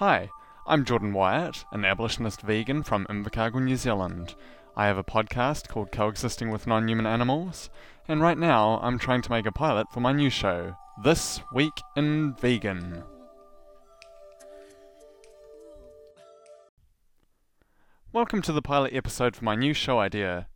Hi, 0.00 0.30
I'm 0.66 0.86
Jordan 0.86 1.12
Wyatt, 1.12 1.66
an 1.72 1.84
abolitionist 1.84 2.40
vegan 2.40 2.82
from 2.82 3.04
Invercargill, 3.10 3.62
New 3.62 3.76
Zealand. 3.76 4.34
I 4.74 4.86
have 4.86 4.96
a 4.96 5.04
podcast 5.04 5.68
called 5.68 5.92
Coexisting 5.92 6.48
with 6.48 6.66
Non 6.66 6.88
Human 6.88 7.04
Animals, 7.04 7.68
and 8.08 8.22
right 8.22 8.38
now 8.38 8.80
I'm 8.82 8.98
trying 8.98 9.20
to 9.20 9.30
make 9.30 9.44
a 9.44 9.52
pilot 9.52 9.88
for 9.92 10.00
my 10.00 10.12
new 10.12 10.30
show, 10.30 10.74
This 11.04 11.42
Week 11.52 11.74
in 11.98 12.32
Vegan. 12.32 13.02
Welcome 18.10 18.40
to 18.40 18.52
the 18.54 18.62
pilot 18.62 18.94
episode 18.94 19.36
for 19.36 19.44
my 19.44 19.54
new 19.54 19.74
show 19.74 19.98
idea. 19.98 20.46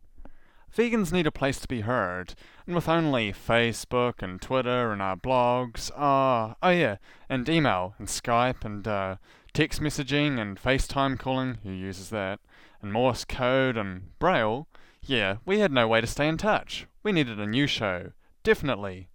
Vegans 0.75 1.13
need 1.13 1.25
a 1.25 1.31
place 1.31 1.57
to 1.61 1.69
be 1.69 1.81
heard, 1.81 2.35
and 2.67 2.75
with 2.75 2.89
only 2.89 3.31
Facebook 3.31 4.21
and 4.21 4.41
Twitter 4.41 4.91
and 4.91 5.01
our 5.01 5.15
blogs, 5.15 5.89
uh, 5.91 6.53
oh 6.61 6.69
yeah, 6.69 6.97
and 7.29 7.47
email 7.47 7.95
and 7.97 8.09
Skype 8.09 8.65
and 8.65 8.85
uh, 8.85 9.15
text 9.53 9.79
messaging 9.79 10.37
and 10.37 10.61
FaceTime 10.61 11.17
calling, 11.17 11.59
who 11.63 11.71
uses 11.71 12.09
that, 12.09 12.41
and 12.81 12.91
Morse 12.91 13.23
code 13.23 13.77
and 13.77 14.19
Braille, 14.19 14.67
yeah, 15.01 15.37
we 15.45 15.59
had 15.59 15.71
no 15.71 15.87
way 15.87 16.01
to 16.01 16.07
stay 16.07 16.27
in 16.27 16.35
touch. 16.35 16.87
We 17.03 17.13
needed 17.13 17.39
a 17.39 17.47
new 17.47 17.67
show, 17.67 18.11
definitely. 18.43 19.07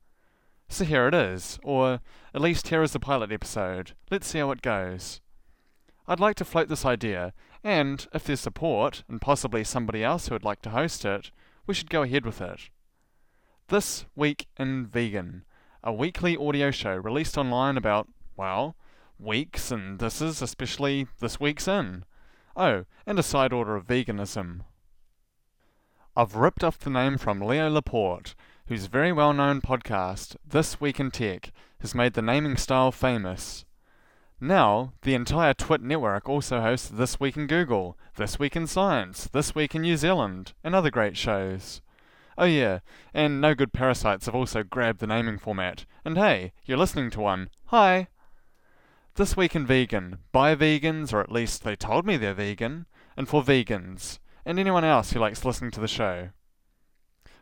So 0.71 0.87
here 0.87 1.09
it 1.09 1.15
is, 1.15 1.59
or 1.63 2.01
at 2.33 2.41
least 2.41 2.69
here 2.69 2.83
is 2.83 2.93
the 2.93 3.01
pilot 3.01 3.31
episode. 3.31 3.93
Let's 4.11 4.29
see 4.29 4.39
how 4.39 4.51
it 4.53 4.63
goes. 4.63 5.21
I'd 6.09 6.21
like 6.21 6.37
to 6.37 6.45
float 6.47 6.69
this 6.69 6.87
idea, 6.87 7.35
and 7.63 8.07
if 8.15 8.25
there's 8.25 8.41
support, 8.41 9.05
and 9.11 9.21
possibly 9.21 9.63
somebody 9.63 10.03
else 10.03 10.29
who 10.29 10.35
would 10.35 10.45
like 10.45 10.63
to 10.63 10.71
host 10.71 11.05
it, 11.05 11.31
we 11.67 11.75
should 11.75 11.91
go 11.91 12.03
ahead 12.03 12.25
with 12.25 12.41
it. 12.41 12.71
This 13.69 14.07
Week 14.17 14.47
in 14.59 14.87
Vegan, 14.87 15.45
a 15.83 15.93
weekly 15.93 16.37
audio 16.37 16.71
show 16.71 16.97
released 16.97 17.39
online 17.39 17.77
about, 17.77 18.09
well, 18.37 18.77
weeks, 19.19 19.71
and 19.71 19.99
this 19.99 20.21
is 20.21 20.43
especially 20.43 21.07
this 21.21 21.39
week's 21.39 21.69
in. 21.69 22.05
Oh, 22.57 22.85
and 23.07 23.19
a 23.19 23.23
side 23.23 23.53
order 23.53 23.77
of 23.77 23.87
veganism. 23.87 24.61
I've 26.17 26.35
ripped 26.35 26.65
off 26.65 26.79
the 26.79 26.91
name 26.91 27.17
from 27.19 27.41
Leo 27.41 27.71
Laporte, 27.71 28.35
whose 28.67 28.87
very 28.87 29.13
well 29.13 29.33
known 29.33 29.61
podcast, 29.61 30.37
This 30.47 30.81
Week 30.81 30.99
in 30.99 31.11
Tech, 31.11 31.53
has 31.81 31.95
made 31.95 32.15
the 32.15 32.23
naming 32.23 32.57
style 32.57 32.93
famous. 32.93 33.65
Now, 34.43 34.95
the 35.03 35.15
entire 35.15 35.53
Twit 35.53 35.83
network 35.83 36.27
also 36.27 36.63
hosts 36.63 36.89
This 36.89 37.21
Week 37.21 37.37
in 37.37 37.47
Google, 37.47 37.99
This 38.17 38.39
Week 38.39 38.57
in 38.57 38.67
Science, 38.67 39.29
This 39.31 39.55
Week 39.55 39.75
in 39.75 39.83
New 39.83 39.99
Zealand, 39.99 40.55
and 40.65 40.75
other 40.75 40.91
great 40.91 41.15
shows. 41.15 41.83
Oh 42.39 42.47
yeah, 42.47 42.79
and 43.13 43.43
No 43.43 43.55
Good 43.55 43.75
Parasites 43.75 44.25
have 44.25 44.35
also 44.35 44.63
grabbed 44.63 45.01
the 45.01 45.07
naming 45.07 45.37
format. 45.37 45.85
And 46.07 46.17
hey, 46.17 46.53
you're 46.65 46.79
listening 46.79 47.11
to 47.11 47.21
one. 47.21 47.51
Hi! 47.67 48.09
This 49.17 49.37
Week 49.37 49.55
in 49.55 49.67
Vegan, 49.67 50.21
by 50.33 50.55
vegans, 50.55 51.13
or 51.13 51.21
at 51.21 51.31
least 51.31 51.63
they 51.63 51.77
told 51.77 52.07
me 52.07 52.17
they're 52.17 52.33
vegan, 52.33 52.87
and 53.19 53.29
for 53.29 53.43
vegans, 53.43 54.21
and 54.47 54.59
anyone 54.59 54.85
else 54.85 55.13
who 55.13 55.21
likes 55.21 55.45
listening 55.45 55.71
to 55.73 55.81
the 55.81 55.87
show. 55.87 56.31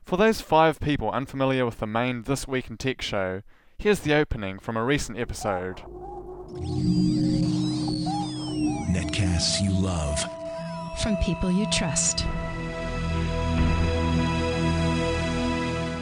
For 0.03 0.17
those 0.17 0.41
five 0.41 0.81
people 0.81 1.13
unfamiliar 1.13 1.65
with 1.65 1.79
the 1.79 1.87
main 1.87 2.23
This 2.23 2.49
Week 2.49 2.69
in 2.69 2.77
Tech 2.77 3.03
show, 3.03 3.43
here's 3.79 4.01
the 4.01 4.15
opening 4.15 4.59
from 4.59 4.77
a 4.77 4.85
recent 4.85 5.17
episode. 5.17 5.83
Netcasts 8.91 9.61
you 9.63 9.71
love. 9.71 10.25
From 11.03 11.17
people 11.19 11.51
you 11.51 11.67
trust. 11.71 12.25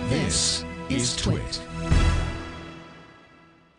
This 0.09 0.65
is 0.89 1.17
Twit. 1.17 1.61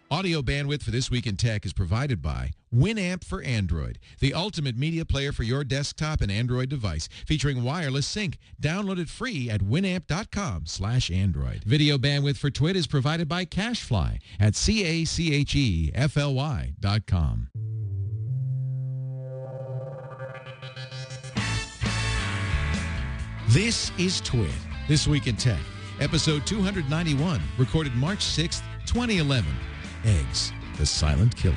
Audio 0.09 0.41
bandwidth 0.41 0.83
for 0.83 0.91
This 0.91 1.11
Week 1.11 1.27
in 1.27 1.35
Tech 1.35 1.65
is 1.65 1.73
provided 1.73 2.21
by 2.21 2.51
Winamp 2.73 3.25
for 3.25 3.41
Android, 3.41 3.99
the 4.21 4.33
ultimate 4.33 4.77
media 4.77 5.03
player 5.03 5.33
for 5.33 5.43
your 5.43 5.65
desktop 5.65 6.21
and 6.21 6.31
Android 6.31 6.69
device, 6.69 7.09
featuring 7.25 7.61
wireless 7.61 8.07
sync. 8.07 8.37
Download 8.61 8.99
it 8.99 9.09
free 9.09 9.49
at 9.49 9.59
winamp.com 9.59 10.65
slash 10.65 11.11
Android. 11.11 11.65
Video 11.65 11.97
bandwidth 11.97 12.37
for 12.37 12.49
Twit 12.49 12.77
is 12.77 12.87
provided 12.87 13.27
by 13.27 13.43
CacheFly 13.43 14.19
at 14.39 14.55
C-A-C-H-E-F-L-Y 14.55 15.03
dot 16.79 17.05
com. 17.05 17.49
This 23.49 23.91
is 23.97 24.21
Twit, 24.21 24.51
This 24.87 25.05
Week 25.05 25.27
in 25.27 25.35
Tech, 25.35 25.59
episode 25.99 26.47
291, 26.47 27.41
recorded 27.57 27.93
March 27.95 28.19
6th, 28.19 28.61
2011. 28.85 29.45
Eggs, 30.07 30.53
the 30.77 30.85
silent 30.85 31.35
killer. 31.35 31.55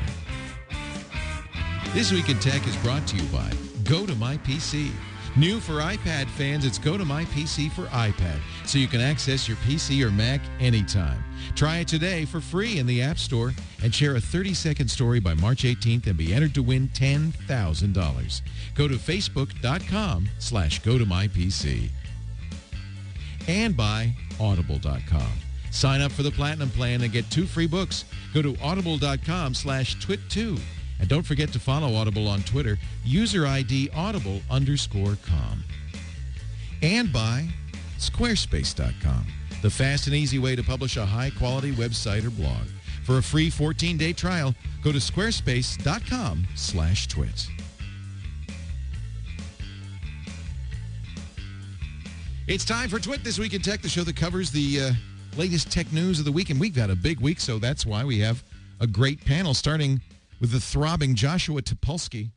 This 1.92 2.10
Week 2.10 2.28
in 2.28 2.38
Tech 2.38 2.66
is 2.66 2.76
brought 2.78 3.06
to 3.08 3.16
you 3.16 3.22
by 3.30 3.48
GoToMyPC. 3.84 4.90
New 5.36 5.60
for 5.60 5.74
iPad 5.74 6.26
fans, 6.26 6.64
it's 6.64 6.78
GoToMyPC 6.78 7.70
for 7.70 7.86
iPad, 7.86 8.40
so 8.66 8.78
you 8.78 8.88
can 8.88 9.00
access 9.00 9.46
your 9.46 9.56
PC 9.58 10.04
or 10.04 10.10
Mac 10.10 10.40
anytime. 10.58 11.22
Try 11.54 11.78
it 11.78 11.88
today 11.88 12.24
for 12.24 12.40
free 12.40 12.78
in 12.78 12.86
the 12.86 13.00
App 13.00 13.18
Store 13.18 13.52
and 13.84 13.94
share 13.94 14.16
a 14.16 14.20
30-second 14.20 14.88
story 14.88 15.20
by 15.20 15.34
March 15.34 15.62
18th 15.62 16.08
and 16.08 16.16
be 16.16 16.34
entered 16.34 16.54
to 16.54 16.62
win 16.62 16.88
$10,000. 16.88 18.40
Go 18.74 18.88
to 18.88 18.94
facebook.com 18.94 20.28
slash 20.40 20.82
go 20.82 20.98
to 20.98 21.06
my 21.06 21.28
PC. 21.28 21.90
And 23.46 23.76
by 23.76 24.12
audible.com. 24.40 25.49
Sign 25.70 26.00
up 26.00 26.12
for 26.12 26.22
the 26.22 26.30
Platinum 26.30 26.70
Plan 26.70 27.02
and 27.02 27.12
get 27.12 27.30
two 27.30 27.46
free 27.46 27.66
books. 27.66 28.04
Go 28.34 28.42
to 28.42 28.56
audible.com 28.60 29.54
slash 29.54 29.96
twit2. 29.96 30.60
And 30.98 31.08
don't 31.08 31.24
forget 31.24 31.52
to 31.52 31.58
follow 31.58 31.94
Audible 31.94 32.28
on 32.28 32.42
Twitter, 32.42 32.78
user 33.04 33.46
ID 33.46 33.90
audible 33.94 34.42
underscore 34.50 35.16
com. 35.24 35.64
And 36.82 37.12
by 37.12 37.48
squarespace.com, 37.98 39.26
the 39.62 39.70
fast 39.70 40.06
and 40.06 40.16
easy 40.16 40.38
way 40.38 40.56
to 40.56 40.62
publish 40.62 40.96
a 40.96 41.06
high-quality 41.06 41.72
website 41.72 42.24
or 42.24 42.30
blog. 42.30 42.66
For 43.04 43.18
a 43.18 43.22
free 43.22 43.50
14-day 43.50 44.12
trial, 44.12 44.54
go 44.82 44.92
to 44.92 44.98
squarespace.com 44.98 46.46
slash 46.54 47.08
twit. 47.08 47.48
It's 52.46 52.64
time 52.64 52.88
for 52.88 52.98
Twit 52.98 53.22
This 53.22 53.38
Week 53.38 53.54
in 53.54 53.62
Tech, 53.62 53.80
the 53.80 53.88
show 53.88 54.02
that 54.02 54.16
covers 54.16 54.50
the 54.50 54.80
uh, 54.80 54.92
latest 55.36 55.70
tech 55.70 55.92
news 55.92 56.18
of 56.18 56.24
the 56.24 56.32
week. 56.32 56.50
And 56.50 56.60
we've 56.60 56.74
got 56.74 56.90
a 56.90 56.96
big 56.96 57.20
week, 57.20 57.40
so 57.40 57.58
that's 57.58 57.86
why 57.86 58.04
we 58.04 58.20
have 58.20 58.42
a 58.80 58.86
great 58.86 59.24
panel 59.24 59.54
starting 59.54 60.00
with 60.40 60.52
the 60.52 60.60
throbbing 60.60 61.14
Joshua 61.14 61.62
Topolsky. 61.62 62.30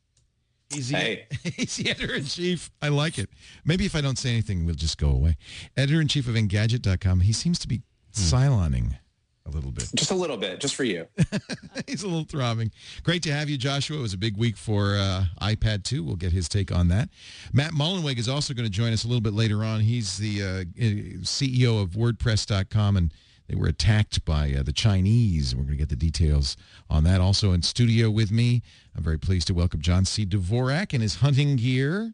He's 0.69 0.89
the, 0.89 0.97
Hey. 0.97 1.27
he's 1.55 1.75
the 1.75 1.91
editor-in-chief. 1.91 2.71
I 2.81 2.89
like 2.89 3.17
it. 3.17 3.29
Maybe 3.65 3.85
if 3.85 3.95
I 3.95 4.01
don't 4.01 4.17
say 4.17 4.31
anything, 4.31 4.65
we'll 4.65 4.75
just 4.75 4.97
go 4.97 5.09
away. 5.09 5.37
Editor-in-chief 5.77 6.27
of 6.27 6.35
Engadget.com. 6.35 7.21
He 7.21 7.33
seems 7.33 7.59
to 7.59 7.67
be 7.67 7.77
hmm. 7.77 8.21
siloning 8.21 8.97
a 9.45 9.49
little 9.49 9.71
bit. 9.71 9.89
Just 9.95 10.11
a 10.11 10.15
little 10.15 10.37
bit, 10.37 10.59
just 10.59 10.75
for 10.75 10.83
you. 10.83 11.07
He's 11.87 12.03
a 12.03 12.07
little 12.07 12.23
throbbing. 12.23 12.71
Great 13.03 13.23
to 13.23 13.31
have 13.33 13.49
you, 13.49 13.57
Joshua. 13.57 13.97
It 13.97 14.01
was 14.01 14.13
a 14.13 14.17
big 14.17 14.37
week 14.37 14.55
for 14.57 14.95
uh, 14.95 15.25
iPad 15.41 15.83
2. 15.83 16.03
We'll 16.03 16.15
get 16.15 16.31
his 16.31 16.47
take 16.47 16.71
on 16.71 16.87
that. 16.89 17.09
Matt 17.51 17.71
Mullenweg 17.71 18.17
is 18.17 18.29
also 18.29 18.53
going 18.53 18.65
to 18.65 18.71
join 18.71 18.93
us 18.93 19.03
a 19.03 19.07
little 19.07 19.21
bit 19.21 19.33
later 19.33 19.63
on. 19.63 19.81
He's 19.81 20.17
the 20.17 20.41
uh, 20.41 20.63
CEO 21.23 21.81
of 21.81 21.91
WordPress.com, 21.91 22.97
and 22.97 23.13
they 23.47 23.55
were 23.55 23.67
attacked 23.67 24.23
by 24.23 24.53
uh, 24.53 24.63
the 24.63 24.71
Chinese. 24.71 25.55
We're 25.55 25.63
going 25.63 25.77
to 25.77 25.81
get 25.81 25.89
the 25.89 25.95
details 25.95 26.55
on 26.89 27.03
that. 27.03 27.19
Also 27.19 27.51
in 27.51 27.61
studio 27.61 28.09
with 28.09 28.31
me, 28.31 28.61
I'm 28.95 29.03
very 29.03 29.19
pleased 29.19 29.47
to 29.47 29.53
welcome 29.53 29.81
John 29.81 30.05
C. 30.05 30.25
Dvorak 30.25 30.93
in 30.93 31.01
his 31.01 31.15
hunting 31.15 31.57
gear. 31.57 32.13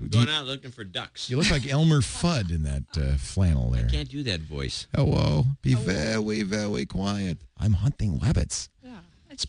Do 0.00 0.08
Going 0.08 0.28
out 0.28 0.44
looking 0.46 0.70
for 0.70 0.84
ducks. 0.84 1.30
you 1.30 1.38
look 1.38 1.50
like 1.50 1.66
Elmer 1.70 2.00
Fudd 2.00 2.50
in 2.50 2.62
that 2.64 2.84
uh, 2.98 3.16
flannel 3.16 3.70
there. 3.70 3.86
I 3.86 3.90
can't 3.90 4.08
do 4.08 4.22
that 4.24 4.40
voice. 4.40 4.86
Hello. 4.94 5.44
Be 5.62 5.74
very, 5.74 6.42
very 6.42 6.84
quiet. 6.84 7.38
I'm 7.58 7.74
hunting 7.74 8.18
rabbits. 8.18 8.68
Yeah, 8.82 8.98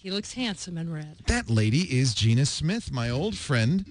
he 0.01 0.09
looks 0.11 0.33
handsome 0.33 0.77
in 0.77 0.91
red. 0.91 1.17
That 1.27 1.49
lady 1.49 1.81
is 1.99 2.13
Gina 2.13 2.45
Smith, 2.45 2.91
my 2.91 3.09
old 3.09 3.35
friend, 3.37 3.85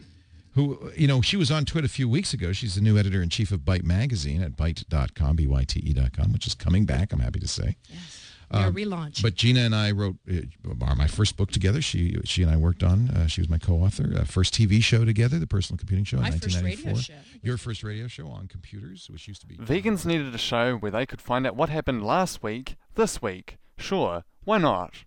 who, 0.54 0.90
you 0.96 1.06
know, 1.06 1.20
she 1.20 1.36
was 1.36 1.50
on 1.50 1.66
Twitter 1.66 1.84
a 1.84 1.90
few 1.90 2.08
weeks 2.08 2.32
ago. 2.32 2.52
She's 2.52 2.74
the 2.76 2.80
new 2.80 2.96
editor-in-chief 2.96 3.52
of 3.52 3.60
Byte 3.60 3.84
Magazine 3.84 4.42
at 4.42 4.52
byte.com, 4.56 5.36
B-Y-T-E.com, 5.36 6.32
which 6.32 6.46
is 6.46 6.54
coming 6.54 6.86
back, 6.86 7.12
I'm 7.12 7.20
happy 7.20 7.40
to 7.40 7.48
say. 7.48 7.76
Yes. 7.90 8.25
They're 8.50 8.66
Um, 8.68 8.74
relaunching. 8.74 9.22
But 9.22 9.34
Gina 9.34 9.60
and 9.60 9.74
I 9.74 9.90
wrote 9.90 10.16
uh, 10.30 10.94
my 10.94 11.06
first 11.08 11.36
book 11.36 11.50
together. 11.50 11.82
She 11.82 12.16
she 12.24 12.42
and 12.42 12.50
I 12.50 12.56
worked 12.56 12.82
on. 12.84 13.10
Uh, 13.10 13.26
she 13.26 13.40
was 13.40 13.48
my 13.50 13.58
co-author. 13.58 14.12
Uh, 14.16 14.24
first 14.24 14.54
TV 14.54 14.82
show 14.82 15.04
together, 15.04 15.38
the 15.38 15.46
Personal 15.48 15.78
Computing 15.78 16.04
Show, 16.04 16.18
My 16.18 16.28
in 16.28 16.38
first 16.38 16.56
radio 16.62 16.92
1994. 16.92 17.02
show. 17.02 17.38
Your 17.42 17.56
first 17.58 17.82
radio 17.82 18.06
show 18.06 18.28
on 18.28 18.46
computers, 18.46 19.08
which 19.10 19.26
used 19.26 19.40
to 19.40 19.46
be 19.48 19.56
Vegans 19.56 20.06
needed 20.06 20.32
a 20.34 20.38
show 20.38 20.76
where 20.76 20.92
they 20.92 21.06
could 21.06 21.20
find 21.20 21.46
out 21.46 21.56
what 21.56 21.68
happened 21.70 22.04
last 22.04 22.42
week, 22.42 22.76
this 22.94 23.20
week. 23.20 23.58
Sure, 23.78 24.24
why 24.44 24.58
not? 24.58 25.04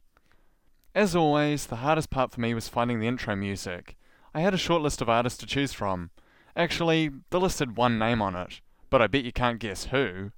As 0.94 1.16
always, 1.16 1.68
the 1.68 1.78
hardest 1.78 2.10
part 2.10 2.32
for 2.32 2.42
me 2.42 2.54
was 2.54 2.68
finding 2.68 3.00
the 3.00 3.08
intro 3.08 3.36
music. 3.36 3.96
I 4.34 4.42
had 4.42 4.54
a 4.54 4.58
short 4.58 4.82
list 4.82 5.02
of 5.02 5.10
artists 5.10 5.40
to 5.40 5.46
choose 5.46 5.72
from. 5.72 6.10
Actually, 6.56 7.10
the 7.30 7.40
list 7.40 7.60
had 7.60 7.78
one 7.78 7.98
name 7.98 8.22
on 8.22 8.36
it, 8.36 8.60
but 8.90 9.02
I 9.02 9.08
bet 9.08 9.24
you 9.24 9.32
can't 9.32 9.60
guess 9.60 9.86
who. 9.86 10.32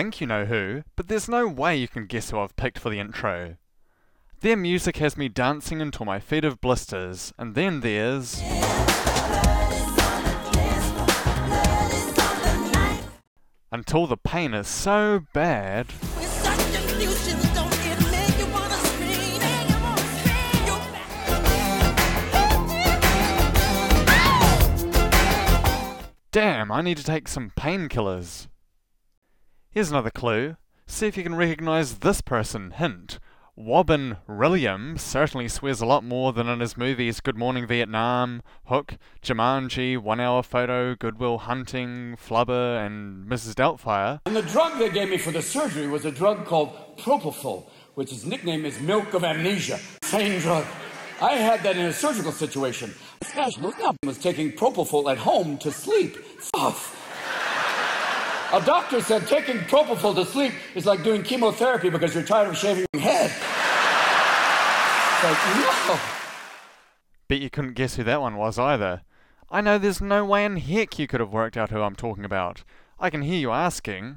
Think 0.00 0.18
you 0.18 0.26
know 0.26 0.46
who, 0.46 0.82
but 0.96 1.08
there's 1.08 1.28
no 1.28 1.46
way 1.46 1.76
you 1.76 1.86
can 1.86 2.06
guess 2.06 2.30
who 2.30 2.38
I've 2.38 2.56
picked 2.56 2.78
for 2.78 2.88
the 2.88 2.98
intro. 2.98 3.56
Their 4.40 4.56
music 4.56 4.96
has 4.96 5.14
me 5.14 5.28
dancing 5.28 5.82
until 5.82 6.06
my 6.06 6.18
feet 6.18 6.42
have 6.42 6.58
blisters, 6.58 7.34
and 7.36 7.54
then 7.54 7.80
there's. 7.80 8.40
Until 13.70 14.06
the 14.06 14.16
pain 14.16 14.54
is 14.54 14.68
so 14.68 15.20
bad. 15.34 15.88
Damn, 26.32 26.72
I 26.72 26.80
need 26.80 26.96
to 26.96 27.04
take 27.04 27.28
some 27.28 27.50
painkillers. 27.50 28.46
Here's 29.72 29.92
another 29.92 30.10
clue. 30.10 30.56
See 30.88 31.06
if 31.06 31.16
you 31.16 31.22
can 31.22 31.36
recognize 31.36 31.98
this 31.98 32.20
person. 32.20 32.72
Hint. 32.72 33.20
Wobbin 33.54 34.16
Rilliam 34.26 34.98
certainly 34.98 35.46
swears 35.46 35.80
a 35.80 35.86
lot 35.86 36.02
more 36.02 36.32
than 36.32 36.48
in 36.48 36.58
his 36.58 36.76
movies 36.76 37.20
Good 37.20 37.36
Morning 37.36 37.68
Vietnam, 37.68 38.42
Hook, 38.64 38.96
Jumanji, 39.22 39.96
One 39.96 40.18
Hour 40.18 40.42
Photo, 40.42 40.96
Good 40.96 41.20
Will 41.20 41.38
Hunting, 41.38 42.16
Flubber, 42.16 42.84
and 42.84 43.30
Mrs. 43.30 43.54
Doubtfire. 43.54 44.18
And 44.26 44.34
the 44.34 44.42
drug 44.42 44.76
they 44.80 44.90
gave 44.90 45.08
me 45.08 45.18
for 45.18 45.30
the 45.30 45.42
surgery 45.42 45.86
was 45.86 46.04
a 46.04 46.10
drug 46.10 46.46
called 46.46 46.96
Propofol, 46.98 47.70
which 47.94 48.10
his 48.10 48.26
nickname 48.26 48.64
is 48.64 48.80
Milk 48.80 49.14
of 49.14 49.22
Amnesia. 49.22 49.78
Same 50.02 50.40
drug. 50.40 50.66
I 51.22 51.34
had 51.34 51.62
that 51.62 51.76
in 51.76 51.86
a 51.86 51.92
surgical 51.92 52.32
situation. 52.32 52.92
Gosh, 53.36 53.56
was 54.04 54.18
taking 54.18 54.50
Propofol 54.50 55.12
at 55.12 55.18
home 55.18 55.58
to 55.58 55.70
sleep. 55.70 56.16
Fuck. 56.56 56.76
A 58.52 58.60
doctor 58.60 59.00
said 59.00 59.28
taking 59.28 59.58
Propofol 59.58 60.14
to 60.16 60.24
sleep 60.24 60.52
is 60.74 60.84
like 60.84 61.04
doing 61.04 61.22
chemotherapy 61.22 61.88
because 61.88 62.14
you're 62.14 62.24
tired 62.24 62.48
of 62.48 62.56
shaving 62.56 62.84
your 62.92 63.02
head. 63.02 63.30
It's 65.14 65.24
like, 65.24 65.86
no. 65.86 66.00
Bet 67.28 67.40
you 67.40 67.48
couldn't 67.48 67.74
guess 67.74 67.94
who 67.94 68.02
that 68.02 68.20
one 68.20 68.36
was 68.36 68.58
either. 68.58 69.02
I 69.50 69.60
know 69.60 69.78
there's 69.78 70.00
no 70.00 70.24
way 70.24 70.44
in 70.44 70.56
heck 70.56 70.98
you 70.98 71.06
could 71.06 71.20
have 71.20 71.32
worked 71.32 71.56
out 71.56 71.70
who 71.70 71.80
I'm 71.80 71.94
talking 71.94 72.24
about. 72.24 72.64
I 72.98 73.08
can 73.08 73.22
hear 73.22 73.38
you 73.38 73.52
asking. 73.52 74.16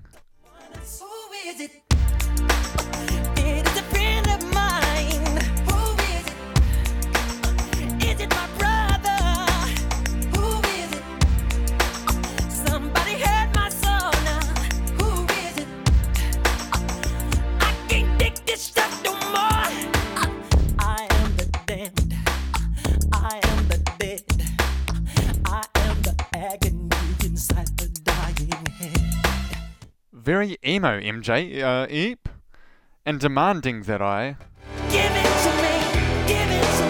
Very 30.24 30.58
emo, 30.66 31.02
MJ, 31.02 31.62
uh, 31.62 31.86
Eep. 31.90 32.30
And 33.06 33.20
demanding 33.20 33.82
that 33.84 34.02
I. 34.02 34.38
Give 34.90 35.12
it 35.12 35.44
to 35.44 35.52
me. 35.62 35.74
Give 36.26 36.50
it 36.50 36.64
to 36.78 36.86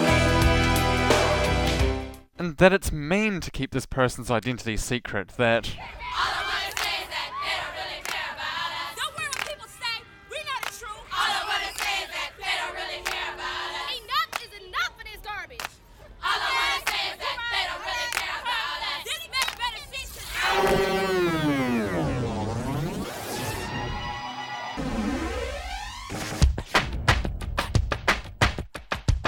me. 1.97 2.11
And 2.37 2.57
that 2.57 2.73
it's 2.73 2.91
mean 2.91 3.41
to 3.41 3.49
keep 3.49 3.71
this 3.71 3.87
person's 3.87 4.29
identity 4.29 4.77
secret, 4.77 5.29
that. 5.37 5.75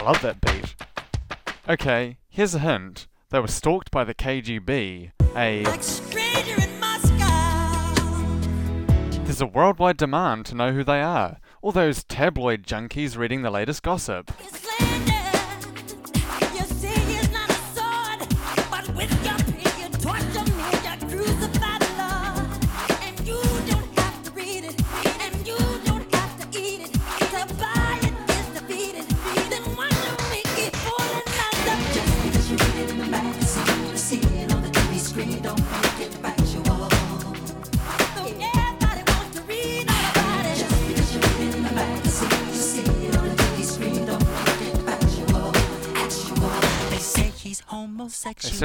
Love 0.06 0.22
that 0.22 0.40
beat. 0.40 0.76
Okay, 1.68 2.18
here's 2.30 2.54
a 2.54 2.60
hint. 2.60 3.08
They 3.32 3.40
were 3.40 3.48
stalked 3.48 3.90
by 3.90 4.04
the 4.04 4.14
KGB. 4.14 5.12
A. 5.36 5.64
Like 5.64 5.82
stranger 5.82 6.62
in 6.62 6.80
There's 9.24 9.42
a 9.42 9.48
worldwide 9.48 9.98
demand 9.98 10.46
to 10.46 10.56
know 10.56 10.74
who 10.74 10.84
they 10.84 11.02
are. 11.02 11.40
All 11.64 11.72
those 11.72 12.04
tabloid 12.04 12.68
junkies 12.68 13.18
reading 13.18 13.42
the 13.42 13.50
latest 13.50 13.82
gossip. 13.82 14.32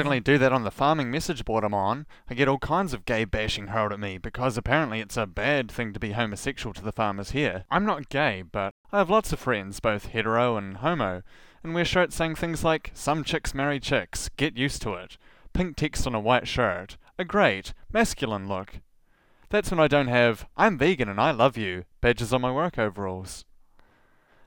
Certainly 0.01 0.19
do 0.19 0.39
that 0.39 0.51
on 0.51 0.63
the 0.63 0.71
farming 0.71 1.11
message 1.11 1.45
board 1.45 1.63
I'm 1.63 1.75
on. 1.75 2.07
I 2.27 2.33
get 2.33 2.47
all 2.47 2.57
kinds 2.57 2.91
of 2.91 3.05
gay 3.05 3.23
bashing 3.23 3.67
hurled 3.67 3.93
at 3.93 3.99
me 3.99 4.17
because 4.17 4.57
apparently 4.57 4.99
it's 4.99 5.15
a 5.15 5.27
bad 5.27 5.69
thing 5.69 5.93
to 5.93 5.99
be 5.99 6.13
homosexual 6.13 6.73
to 6.73 6.81
the 6.81 6.91
farmers 6.91 7.31
here. 7.31 7.65
I'm 7.69 7.85
not 7.85 8.09
gay, 8.09 8.41
but 8.41 8.73
I 8.91 8.97
have 8.97 9.11
lots 9.11 9.31
of 9.31 9.37
friends, 9.37 9.79
both 9.79 10.07
hetero 10.07 10.57
and 10.57 10.77
homo, 10.77 11.21
and 11.63 11.75
wear 11.75 11.85
shirts 11.85 12.15
saying 12.15 12.33
things 12.33 12.63
like, 12.63 12.89
Some 12.95 13.23
chicks 13.23 13.53
marry 13.53 13.79
chicks, 13.79 14.27
get 14.37 14.57
used 14.57 14.81
to 14.81 14.95
it, 14.95 15.19
pink 15.53 15.75
text 15.75 16.07
on 16.07 16.15
a 16.15 16.19
white 16.19 16.47
shirt, 16.47 16.97
a 17.19 17.23
great, 17.23 17.71
masculine 17.93 18.47
look. 18.47 18.79
That's 19.51 19.69
when 19.69 19.79
I 19.79 19.87
don't 19.87 20.07
have, 20.07 20.47
I'm 20.57 20.79
vegan 20.79 21.09
and 21.09 21.21
I 21.21 21.29
love 21.29 21.57
you, 21.57 21.83
badges 22.01 22.33
on 22.33 22.41
my 22.41 22.51
work 22.51 22.79
overalls. 22.79 23.45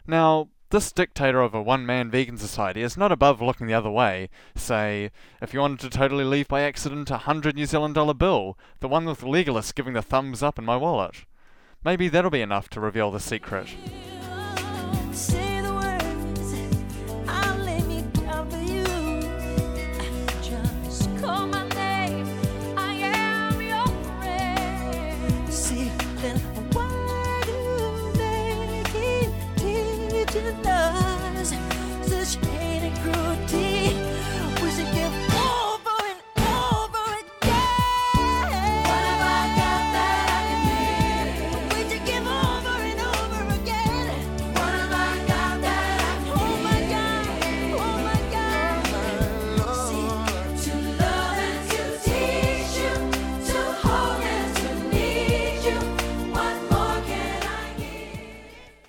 Now, 0.04 0.48
this 0.74 0.90
dictator 0.90 1.40
of 1.40 1.54
a 1.54 1.62
one 1.62 1.86
man 1.86 2.10
vegan 2.10 2.36
society 2.36 2.82
is 2.82 2.96
not 2.96 3.12
above 3.12 3.40
looking 3.40 3.68
the 3.68 3.74
other 3.74 3.92
way. 3.92 4.28
Say, 4.56 5.12
if 5.40 5.54
you 5.54 5.60
wanted 5.60 5.78
to 5.78 5.88
totally 5.88 6.24
leave 6.24 6.48
by 6.48 6.62
accident 6.62 7.12
a 7.12 7.18
hundred 7.18 7.54
New 7.54 7.66
Zealand 7.66 7.94
dollar 7.94 8.12
bill, 8.12 8.58
the 8.80 8.88
one 8.88 9.04
with 9.04 9.20
the 9.20 9.28
legalist 9.28 9.76
giving 9.76 9.92
the 9.92 10.02
thumbs 10.02 10.42
up 10.42 10.58
in 10.58 10.64
my 10.64 10.76
wallet. 10.76 11.26
Maybe 11.84 12.08
that'll 12.08 12.28
be 12.28 12.40
enough 12.40 12.68
to 12.70 12.80
reveal 12.80 13.12
the 13.12 13.20
secret. 13.20 13.68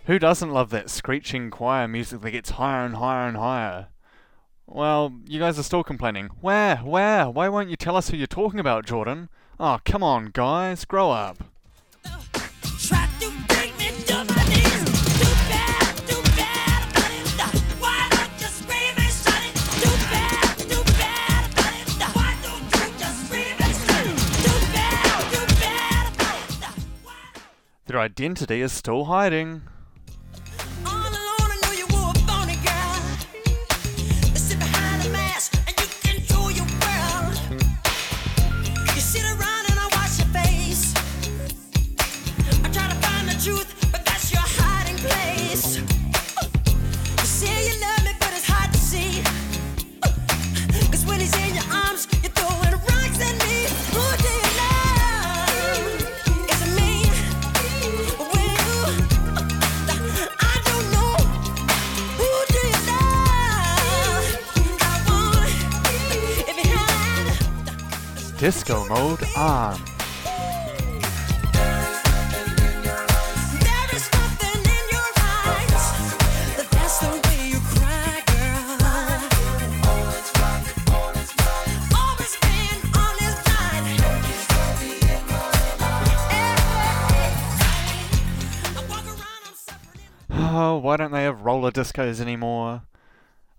Who 0.05 0.19
doesn't 0.19 0.51
love 0.51 0.69
that 0.69 0.91
screeching 0.91 1.49
choir 1.49 1.87
music 1.87 2.21
that 2.21 2.29
gets 2.29 2.51
higher 2.51 2.85
and 2.85 2.97
higher 2.97 3.27
and 3.27 3.37
higher? 3.37 3.87
Well, 4.67 5.19
you 5.25 5.39
guys 5.39 5.57
are 5.57 5.63
still 5.63 5.83
complaining. 5.83 6.29
Where? 6.41 6.77
Where? 6.77 7.27
Why 7.27 7.49
won't 7.49 7.69
you 7.69 7.75
tell 7.75 7.95
us 7.95 8.09
who 8.09 8.17
you're 8.17 8.27
talking 8.27 8.59
about, 8.59 8.85
Jordan? 8.85 9.29
Oh, 9.59 9.79
come 9.83 10.03
on, 10.03 10.27
guys, 10.31 10.85
grow 10.85 11.09
up. 11.09 11.43
Try 27.87 28.01
identity 28.05 28.61
is 28.61 28.73
still 28.73 29.05
to 29.05 29.74
around, 68.45 68.87
mode 68.89 69.23
on. 69.35 69.79
Oh, 90.57 90.77
why 90.77 90.97
don't 90.97 91.11
they 91.11 91.23
have 91.23 91.41
roller 91.41 91.71
discos 91.71 92.21
anymore? 92.21 92.83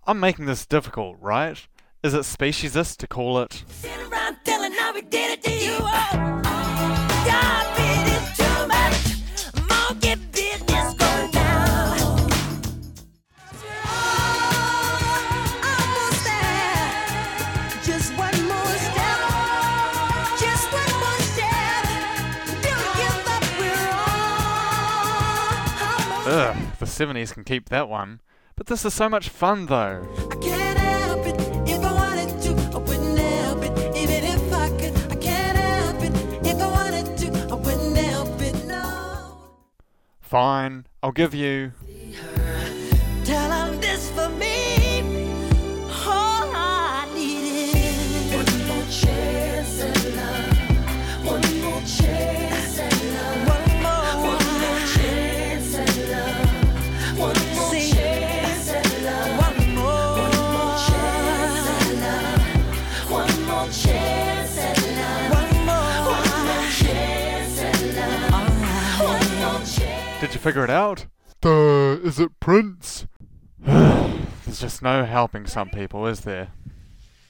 I'm 0.05 0.19
making 0.21 0.45
this 0.45 0.65
difficult, 0.65 1.17
right? 1.19 1.67
Is 2.03 2.13
it 2.13 2.21
speciesist 2.21 2.97
to 2.97 3.07
call 3.07 3.39
it? 3.39 3.63
Sit 4.97 5.05
around 5.05 5.05
telling 5.05 5.05
how 5.05 5.05
we 5.05 5.09
did 5.09 5.31
it 5.31 5.43
to 5.43 5.51
you. 5.51 5.77
God, 7.25 7.65
it 7.77 8.07
is 8.13 8.25
too 8.37 8.57
much. 8.67 8.97
Monkey 9.69 10.15
business 10.31 10.93
going 10.95 11.31
down. 11.31 11.99
Almost 15.63 16.23
there. 16.23 16.89
Just 17.83 18.09
one 18.17 18.47
more 18.47 18.77
step. 18.77 19.19
Just 20.39 20.71
one 20.73 20.93
more 20.99 21.21
step. 21.21 21.83
Don't 22.63 22.91
give 22.97 23.27
up, 23.27 23.43
we're 23.59 23.91
all 23.91 24.13
Ugh, 26.27 26.55
the 26.79 26.85
70s 26.85 27.33
can 27.33 27.43
keep 27.43 27.69
that 27.69 27.87
one. 27.89 28.21
But 28.55 28.67
this 28.67 28.85
is 28.85 28.93
so 28.93 29.09
much 29.09 29.29
fun 29.29 29.67
though. 29.67 30.07
Fine, 40.27 40.87
I'll 41.01 41.13
give 41.13 41.33
you. 41.33 41.71
Did 70.19 70.33
you 70.33 70.39
figure 70.39 70.63
it 70.63 70.71
out? 70.71 71.05
Duh, 71.41 71.99
is 72.03 72.19
it 72.19 72.39
Prince? 72.39 73.05
There's 73.59 74.59
just 74.59 74.81
no 74.81 75.05
helping 75.05 75.45
some 75.45 75.69
people, 75.69 76.07
is 76.07 76.21
there? 76.21 76.47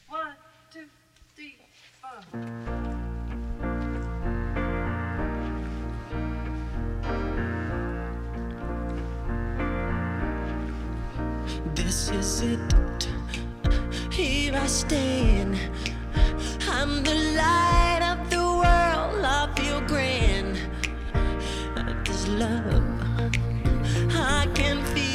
One, 0.08 0.27
two, 0.72 0.86
three, 1.36 1.58
four. 2.01 2.12
This 11.75 12.10
is 12.12 12.41
it. 12.41 13.10
Here 14.13 14.56
I 14.56 14.65
stand. 14.67 15.60
I'm 16.70 17.03
the 17.03 17.15
light 17.36 18.00
of 18.01 18.29
the 18.29 18.38
world. 18.38 19.25
I 19.25 19.53
feel 19.58 19.82
grand. 19.82 20.16
Love 22.38 22.84
I 24.13 24.48
can 24.53 24.84
feel. 24.94 25.06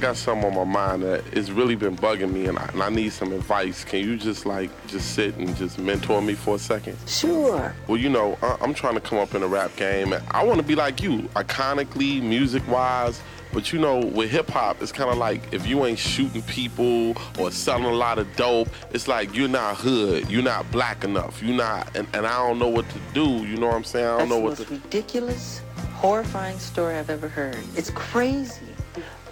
Got 0.00 0.16
something 0.16 0.44
on 0.50 0.54
my 0.54 0.64
mind 0.64 1.02
that 1.02 1.22
has 1.34 1.52
really 1.52 1.76
been 1.76 1.96
bugging 1.96 2.32
me, 2.32 2.46
and 2.46 2.58
I, 2.58 2.64
and 2.66 2.82
I 2.82 2.88
need 2.88 3.12
some 3.12 3.32
advice. 3.32 3.84
Can 3.84 4.00
you 4.00 4.16
just 4.16 4.46
like 4.46 4.70
just 4.86 5.14
sit 5.14 5.36
and 5.36 5.54
just 5.56 5.78
mentor 5.78 6.20
me 6.22 6.34
for 6.34 6.56
a 6.56 6.58
second? 6.58 6.96
Sure. 7.06 7.74
Well, 7.86 7.98
you 7.98 8.08
know, 8.08 8.36
I, 8.42 8.56
I'm 8.60 8.74
trying 8.74 8.94
to 8.94 9.00
come 9.00 9.18
up 9.18 9.34
in 9.34 9.42
a 9.42 9.46
rap 9.46 9.74
game, 9.76 10.12
and 10.12 10.24
I 10.30 10.44
want 10.44 10.58
to 10.60 10.66
be 10.66 10.74
like 10.74 11.02
you, 11.02 11.22
iconically, 11.34 12.22
music-wise. 12.22 13.20
But 13.52 13.72
you 13.72 13.80
know, 13.80 13.98
with 13.98 14.30
hip 14.30 14.48
hop, 14.48 14.80
it's 14.80 14.92
kind 14.92 15.10
of 15.10 15.18
like 15.18 15.52
if 15.52 15.66
you 15.66 15.84
ain't 15.84 15.98
shooting 15.98 16.40
people 16.42 17.16
or 17.36 17.50
selling 17.50 17.84
a 17.84 17.92
lot 17.92 18.20
of 18.20 18.36
dope, 18.36 18.68
it's 18.92 19.08
like 19.08 19.34
you're 19.34 19.48
not 19.48 19.76
hood, 19.76 20.30
you're 20.30 20.40
not 20.40 20.70
black 20.70 21.02
enough, 21.02 21.42
you're 21.42 21.56
not, 21.56 21.96
and, 21.96 22.06
and 22.14 22.24
I 22.28 22.46
don't 22.46 22.60
know 22.60 22.68
what 22.68 22.88
to 22.90 22.98
do. 23.12 23.44
You 23.44 23.56
know 23.56 23.66
what 23.66 23.74
I'm 23.74 23.82
saying? 23.82 24.06
I 24.06 24.18
don't 24.18 24.18
That's 24.18 24.30
know 24.30 24.36
the 24.36 24.42
what 24.42 24.58
most 24.60 24.68
to. 24.68 24.74
ridiculous, 24.74 25.62
horrifying 25.94 26.60
story 26.60 26.94
I've 26.94 27.10
ever 27.10 27.26
heard. 27.26 27.58
It's 27.74 27.90
crazy. 27.90 28.66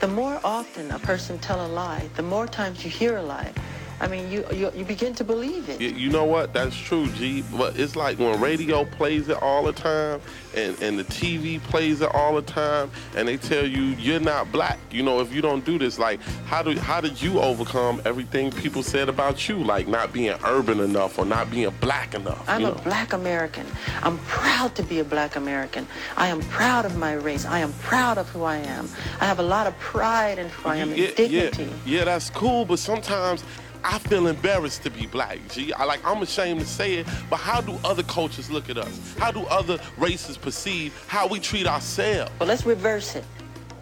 The 0.00 0.06
more 0.06 0.40
often 0.44 0.92
a 0.92 0.98
person 1.00 1.40
tell 1.40 1.66
a 1.66 1.66
lie, 1.66 2.08
the 2.14 2.22
more 2.22 2.46
times 2.46 2.84
you 2.84 2.90
hear 2.90 3.16
a 3.16 3.22
lie. 3.22 3.52
I 4.00 4.06
mean, 4.06 4.30
you 4.30 4.44
you, 4.52 4.70
you 4.74 4.84
begin 4.84 5.14
to 5.14 5.24
believe 5.24 5.68
it. 5.68 5.80
You 5.80 6.10
know 6.10 6.24
what? 6.24 6.52
That's 6.52 6.76
true, 6.76 7.08
G. 7.12 7.42
But 7.56 7.78
it's 7.78 7.96
like 7.96 8.18
when 8.18 8.40
radio 8.40 8.84
plays 8.84 9.28
it 9.28 9.42
all 9.42 9.64
the 9.64 9.72
time 9.72 10.20
and, 10.54 10.80
and 10.80 10.98
the 10.98 11.04
TV 11.04 11.60
plays 11.60 12.00
it 12.00 12.14
all 12.14 12.34
the 12.34 12.42
time 12.42 12.90
and 13.16 13.26
they 13.26 13.36
tell 13.36 13.66
you 13.66 13.82
you're 13.98 14.20
not 14.20 14.52
black. 14.52 14.78
You 14.90 15.02
know, 15.02 15.20
if 15.20 15.32
you 15.32 15.42
don't 15.42 15.64
do 15.64 15.78
this, 15.78 15.98
like 15.98 16.20
how 16.46 16.62
do 16.62 16.78
how 16.78 17.00
did 17.00 17.20
you 17.20 17.40
overcome 17.40 18.00
everything 18.04 18.52
people 18.52 18.82
said 18.82 19.08
about 19.08 19.48
you? 19.48 19.56
Like 19.58 19.88
not 19.88 20.12
being 20.12 20.36
urban 20.44 20.80
enough 20.80 21.18
or 21.18 21.24
not 21.24 21.50
being 21.50 21.70
black 21.80 22.14
enough. 22.14 22.48
I'm 22.48 22.60
you 22.60 22.66
a 22.68 22.70
know? 22.70 22.80
black 22.84 23.12
American. 23.12 23.66
I'm 24.02 24.18
proud 24.18 24.74
to 24.76 24.82
be 24.84 25.00
a 25.00 25.04
black 25.04 25.36
American. 25.36 25.86
I 26.16 26.28
am 26.28 26.40
proud 26.40 26.84
of 26.84 26.96
my 26.96 27.14
race. 27.14 27.44
I 27.44 27.58
am 27.58 27.72
proud 27.74 28.16
of 28.18 28.28
who 28.28 28.44
I 28.44 28.56
am. 28.56 28.88
I 29.20 29.24
have 29.24 29.40
a 29.40 29.42
lot 29.42 29.66
of 29.66 29.76
pride 29.78 30.38
in 30.38 30.48
who 30.50 30.68
I 30.68 30.76
am 30.76 30.94
yeah, 30.94 31.06
and 31.06 31.16
dignity. 31.16 31.64
Yeah, 31.64 31.98
yeah, 31.98 32.04
that's 32.04 32.30
cool, 32.30 32.64
but 32.64 32.78
sometimes 32.78 33.42
I 33.84 33.98
feel 33.98 34.26
embarrassed 34.26 34.82
to 34.84 34.90
be 34.90 35.06
black. 35.06 35.38
G, 35.50 35.72
I 35.72 35.84
like 35.84 36.00
I'm 36.04 36.22
ashamed 36.22 36.60
to 36.60 36.66
say 36.66 36.94
it, 36.96 37.06
but 37.30 37.36
how 37.36 37.60
do 37.60 37.78
other 37.84 38.02
cultures 38.02 38.50
look 38.50 38.68
at 38.70 38.78
us? 38.78 39.14
How 39.18 39.30
do 39.30 39.40
other 39.46 39.78
races 39.96 40.36
perceive 40.36 40.92
how 41.06 41.26
we 41.26 41.40
treat 41.40 41.66
ourselves? 41.66 42.30
Well, 42.38 42.48
let's 42.48 42.66
reverse 42.66 43.16
it. 43.16 43.24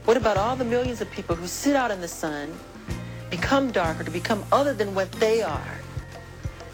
What 0.05 0.17
about 0.17 0.37
all 0.37 0.55
the 0.57 0.65
millions 0.65 1.01
of 1.01 1.11
people 1.11 1.35
who 1.35 1.47
sit 1.47 1.75
out 1.75 1.91
in 1.91 2.01
the 2.01 2.09
sun 2.09 2.53
become 3.31 3.71
darker, 3.71 4.05
to 4.05 4.11
become 4.11 4.45
other 4.53 4.73
than 4.73 4.95
what 4.95 5.11
they 5.13 5.43
are. 5.43 5.79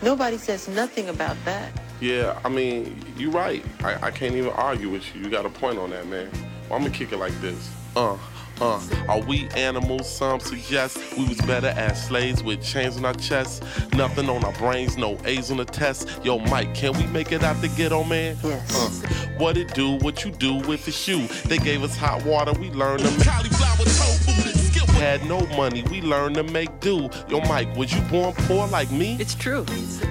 Nobody 0.02 0.36
says 0.36 0.68
nothing 0.68 1.08
about 1.08 1.36
that. 1.44 1.72
Yeah, 2.00 2.38
I 2.44 2.48
mean, 2.48 3.02
you're 3.16 3.30
right. 3.30 3.64
I, 3.84 4.06
I 4.06 4.10
can't 4.10 4.34
even 4.34 4.50
argue 4.52 4.90
with 4.90 5.14
you. 5.14 5.22
You 5.22 5.30
got 5.30 5.46
a 5.46 5.50
point 5.50 5.78
on 5.78 5.90
that, 5.90 6.06
man. 6.08 6.30
Well, 6.68 6.78
I'm 6.78 6.82
gonna 6.82 6.90
kick 6.90 7.12
it 7.12 7.18
like 7.18 7.38
this. 7.40 7.70
Uh, 7.94 8.16
uh, 8.62 8.80
are 9.08 9.20
we 9.20 9.48
animals? 9.56 10.08
Some 10.08 10.38
suggest 10.38 10.98
we 11.18 11.24
was 11.26 11.40
better 11.42 11.68
as 11.68 12.06
slaves 12.06 12.42
with 12.42 12.62
chains 12.62 12.96
on 12.96 13.04
our 13.04 13.14
chests. 13.14 13.60
Nothing 13.94 14.28
on 14.28 14.44
our 14.44 14.52
brains, 14.52 14.96
no 14.96 15.18
A's 15.24 15.50
on 15.50 15.56
the 15.56 15.64
test. 15.64 16.08
Yo, 16.24 16.38
Mike, 16.38 16.74
can 16.74 16.92
we 16.96 17.06
make 17.08 17.32
it 17.32 17.42
out 17.42 17.60
the 17.60 17.68
ghetto, 17.68 18.04
man? 18.04 18.36
Yes. 18.42 19.04
Uh, 19.04 19.16
what 19.38 19.56
it 19.56 19.74
do, 19.74 19.96
what 19.98 20.24
you 20.24 20.30
do 20.30 20.54
with 20.54 20.84
the 20.84 20.92
shoe. 20.92 21.26
They 21.48 21.58
gave 21.58 21.82
us 21.82 21.96
hot 21.96 22.24
water, 22.24 22.52
we 22.52 22.70
learned 22.70 23.00
to 23.00 23.24
cauliflower 23.24 23.84
tofu. 23.84 24.61
Had 25.02 25.26
no 25.26 25.40
money, 25.56 25.82
we 25.90 26.00
learned 26.00 26.36
to 26.36 26.44
make 26.44 26.78
do. 26.78 27.10
Yo, 27.28 27.40
Mike, 27.48 27.74
was 27.74 27.92
you 27.92 28.00
born 28.02 28.32
poor 28.34 28.68
like 28.68 28.88
me? 28.92 29.16
It's 29.18 29.34
true. 29.34 29.66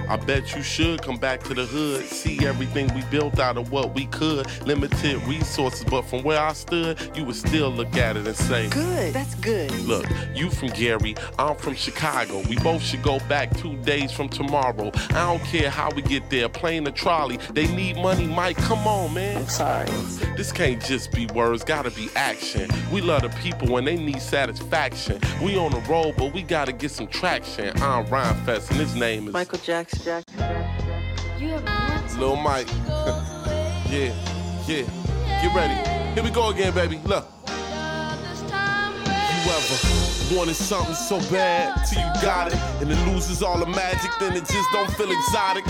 I 0.10 0.18
bet 0.18 0.54
you 0.54 0.62
should 0.62 1.02
come 1.02 1.16
back 1.16 1.42
to 1.44 1.54
the 1.54 1.66
hood, 1.66 2.04
see 2.04 2.46
everything 2.46 2.94
we 2.94 3.02
built 3.04 3.40
out 3.40 3.56
of 3.56 3.72
what 3.72 3.96
we 3.96 4.08
could. 4.08 4.46
Limited 4.68 5.24
resources, 5.24 5.86
but 5.86 6.02
from 6.02 6.24
where 6.24 6.42
I 6.42 6.52
stood, 6.52 7.00
you 7.16 7.24
would 7.24 7.38
still 7.38 7.70
look 7.70 7.96
at 7.96 8.18
it 8.18 8.28
and 8.28 8.36
say, 8.36 8.68
Good. 8.68 9.14
That's 9.14 9.34
good. 9.36 9.72
Look, 9.86 10.06
you 10.36 10.50
from 10.50 10.68
Gary, 10.72 11.16
I'm 11.40 11.56
from 11.56 11.74
Chicago. 11.76 12.44
We 12.50 12.58
both 12.58 12.82
should 12.82 13.02
go 13.02 13.20
back 13.30 13.56
two 13.56 13.78
days 13.78 14.12
from 14.12 14.28
tomorrow. 14.28 14.92
I 15.12 15.26
don't 15.26 15.44
care 15.46 15.70
how 15.70 15.90
we 15.96 16.02
get 16.02 16.30
there, 16.30 16.50
plane 16.50 16.86
or 16.86 16.92
trolley. 16.92 17.38
They 17.54 17.74
need 17.74 17.96
money, 17.96 18.28
Mike. 18.28 18.58
Come 18.58 18.86
on, 18.86 19.14
man. 19.14 19.38
I'm 19.38 19.48
sorry. 19.48 19.90
This 20.36 20.52
can't 20.52 20.84
just 20.84 21.14
be 21.14 21.28
words, 21.28 21.64
gotta 21.64 21.92
be 21.92 22.10
action. 22.18 22.70
We 22.92 23.00
love 23.00 23.22
the 23.22 23.30
people 23.42 23.70
when 23.70 23.86
they 23.86 23.96
need 23.96 24.22
satisfaction. 24.22 24.81
We 24.82 25.60
on 25.60 25.72
the 25.72 25.80
road, 25.88 26.16
but 26.18 26.34
we 26.34 26.42
gotta 26.42 26.72
get 26.72 26.90
some 26.90 27.06
traction. 27.06 27.72
I'm 27.84 28.04
Ryan 28.08 28.36
Fest, 28.46 28.72
and 28.72 28.80
his 28.80 28.96
name 28.96 29.28
is 29.28 29.34
Michael 29.34 29.60
Jackson. 29.60 30.02
Jackson. 30.04 30.40
Jackson. 31.38 32.20
Lil 32.20 32.36
Mike. 32.38 32.68
yeah, 33.92 34.12
yeah. 34.68 34.82
Get 35.40 35.55
ready. 35.55 35.75
Here 36.16 36.24
we 36.24 36.32
go 36.32 36.50
again, 36.50 36.74
baby. 36.74 37.00
Look. 37.05 37.27
You 39.44 39.51
ever 39.51 40.36
wanted 40.36 40.55
something 40.55 40.96
so 40.96 41.20
bad 41.32 41.86
till 41.86 42.00
you 42.00 42.22
got 42.22 42.48
it, 42.48 42.55
and 42.82 42.92
it 42.92 43.08
loses 43.08 43.44
all 43.44 43.60
the 43.60 43.66
magic, 43.66 44.12
then 44.20 44.34
it 44.34 44.46
just 44.46 44.70
don't 44.72 44.92
feel 44.94 45.12
exotic. 45.12 45.66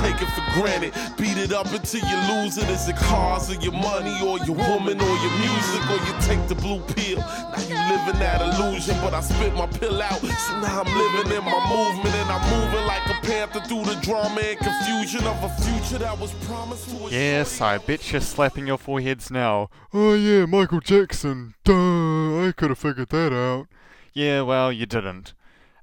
Take 0.00 0.20
it 0.20 0.28
for 0.34 0.60
granted, 0.60 0.92
beat 1.16 1.36
it 1.36 1.52
up 1.52 1.66
until 1.72 2.00
you 2.00 2.16
lose 2.34 2.58
it. 2.58 2.68
Is 2.68 2.88
it 2.88 2.96
cars 2.96 3.50
or 3.50 3.54
your 3.54 3.72
money 3.72 4.16
or 4.26 4.38
your 4.44 4.56
woman 4.56 5.00
or 5.00 5.16
your 5.16 5.38
music 5.38 5.90
or 5.90 5.98
you 6.06 6.14
take 6.20 6.48
the 6.48 6.54
blue 6.56 6.80
pill? 6.80 7.18
Now 7.18 7.60
you 7.68 7.76
living 7.90 8.20
that 8.20 8.40
illusion, 8.40 8.96
but 9.00 9.12
I 9.12 9.20
spit 9.20 9.52
my 9.54 9.66
pill 9.66 10.00
out, 10.00 10.20
so 10.20 10.60
now 10.60 10.82
I'm 10.82 10.96
living 10.96 11.36
in 11.36 11.44
my 11.44 11.60
movement 11.68 12.14
and 12.14 12.30
I'm 12.30 12.44
moving 12.54 12.86
like 12.86 13.04
a 13.10 13.26
panther 13.26 13.60
through 13.60 13.84
the 13.84 14.00
drama 14.00 14.40
and 14.40 14.58
confusion 14.58 15.26
of 15.26 15.42
a 15.42 15.48
future 15.60 15.98
that 15.98 16.16
was 16.18 16.32
promised 16.46 16.88
to 16.90 17.04
us. 17.04 17.12
Yes, 17.12 17.60
I 17.60 17.78
bet 17.78 18.12
you're 18.12 18.20
slapping 18.20 18.68
your 18.68 18.78
foreheads 18.78 19.30
now. 19.30 19.70
Oh 19.92 20.14
yeah, 20.14 20.46
Michael 20.46 20.80
Jackson. 20.80 21.54
Duh, 21.64 22.46
I 22.46 22.52
could 22.56 22.70
have 22.70 22.78
figured 22.78 23.08
that 23.08 23.32
out. 23.32 23.66
Yeah, 24.12 24.42
well, 24.42 24.72
you 24.72 24.86
didn't. 24.86 25.34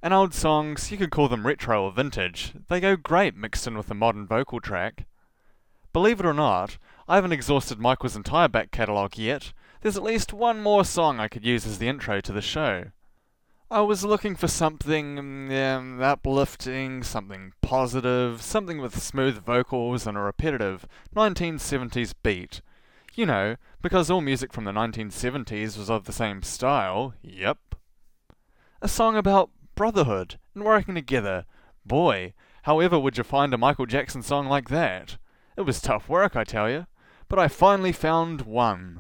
And 0.02 0.14
old 0.14 0.34
songs, 0.34 0.90
you 0.92 0.98
could 0.98 1.12
call 1.12 1.28
them 1.28 1.46
retro 1.46 1.84
or 1.84 1.92
vintage. 1.92 2.54
They 2.70 2.80
go 2.80 2.96
great 2.96 3.36
mixed 3.36 3.68
in 3.68 3.76
with 3.76 3.92
a 3.92 3.96
modern 3.96 4.26
vocal 4.26 4.62
track. 4.62 5.06
Believe 5.92 6.22
it 6.22 6.26
or 6.26 6.34
not, 6.34 6.78
I 7.08 7.16
haven't 7.16 7.34
exhausted 7.34 7.80
Michael's 7.80 8.16
entire 8.16 8.48
back 8.48 8.72
catalogue 8.72 9.18
yet. 9.18 9.52
There's 9.88 9.96
at 9.96 10.04
least 10.04 10.34
one 10.34 10.62
more 10.62 10.84
song 10.84 11.18
I 11.18 11.30
could 11.30 11.46
use 11.46 11.66
as 11.66 11.80
the 11.80 11.88
intro 11.88 12.20
to 12.20 12.34
the 12.34 12.42
show. 12.42 12.88
I 13.72 13.80
was 13.80 14.04
looking 14.04 14.36
for 14.36 14.50
something 14.50 15.18
um, 15.56 16.02
uplifting, 16.02 17.04
something 17.04 17.54
positive, 17.62 18.42
something 18.42 18.80
with 18.80 19.02
smooth 19.02 19.38
vocals 19.46 20.06
and 20.06 20.18
a 20.18 20.20
repetitive 20.20 20.86
1970s 21.16 22.14
beat. 22.22 22.60
You 23.16 23.28
know, 23.28 23.56
because 23.82 24.12
all 24.12 24.20
music 24.20 24.52
from 24.52 24.66
the 24.66 24.74
1970s 24.74 25.78
was 25.78 25.90
of 25.90 26.04
the 26.04 26.12
same 26.12 26.44
style, 26.44 27.14
yep. 27.22 27.58
A 28.82 28.90
song 28.90 29.16
about 29.16 29.52
brotherhood 29.74 30.38
and 30.54 30.66
working 30.66 30.96
together. 30.96 31.46
Boy, 31.86 32.34
however 32.64 33.00
would 33.00 33.18
you 33.18 33.24
find 33.24 33.54
a 33.54 33.58
Michael 33.58 33.86
Jackson 33.86 34.22
song 34.22 34.48
like 34.48 34.68
that? 34.68 35.16
It 35.56 35.62
was 35.62 35.80
tough 35.80 36.10
work, 36.10 36.36
I 36.36 36.44
tell 36.44 36.70
you, 36.70 36.88
but 37.30 37.40
I 37.40 37.48
finally 37.48 37.94
found 37.94 38.42
one. 38.42 39.00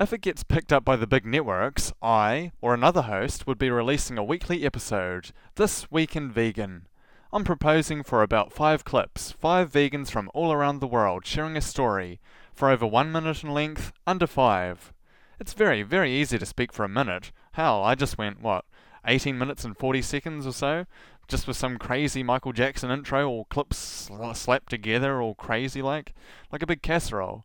If 0.00 0.12
it 0.12 0.20
gets 0.20 0.44
picked 0.44 0.72
up 0.72 0.84
by 0.84 0.94
the 0.94 1.08
big 1.08 1.26
networks, 1.26 1.92
I, 2.00 2.52
or 2.60 2.72
another 2.72 3.02
host, 3.02 3.48
would 3.48 3.58
be 3.58 3.68
releasing 3.68 4.16
a 4.16 4.22
weekly 4.22 4.64
episode, 4.64 5.32
This 5.56 5.90
Week 5.90 6.14
in 6.14 6.30
Vegan. 6.30 6.86
I'm 7.32 7.42
proposing 7.42 8.04
for 8.04 8.22
about 8.22 8.52
five 8.52 8.84
clips, 8.84 9.32
five 9.32 9.72
vegans 9.72 10.08
from 10.08 10.30
all 10.32 10.52
around 10.52 10.78
the 10.78 10.86
world 10.86 11.26
sharing 11.26 11.56
a 11.56 11.60
story, 11.60 12.20
for 12.54 12.70
over 12.70 12.86
one 12.86 13.10
minute 13.10 13.42
in 13.42 13.50
length, 13.50 13.92
under 14.06 14.28
five. 14.28 14.92
It's 15.40 15.52
very, 15.52 15.82
very 15.82 16.12
easy 16.12 16.38
to 16.38 16.46
speak 16.46 16.72
for 16.72 16.84
a 16.84 16.88
minute. 16.88 17.32
Hell, 17.54 17.82
I 17.82 17.96
just 17.96 18.16
went, 18.16 18.40
what, 18.40 18.66
18 19.04 19.36
minutes 19.36 19.64
and 19.64 19.76
40 19.76 20.00
seconds 20.02 20.46
or 20.46 20.52
so? 20.52 20.86
Just 21.26 21.48
with 21.48 21.56
some 21.56 21.76
crazy 21.76 22.22
Michael 22.22 22.52
Jackson 22.52 22.92
intro, 22.92 23.28
or 23.28 23.46
clips 23.46 23.78
sl- 23.78 24.32
slapped 24.32 24.70
together, 24.70 25.20
all 25.20 25.34
crazy 25.34 25.82
like, 25.82 26.14
like 26.52 26.62
a 26.62 26.68
big 26.68 26.82
casserole. 26.82 27.44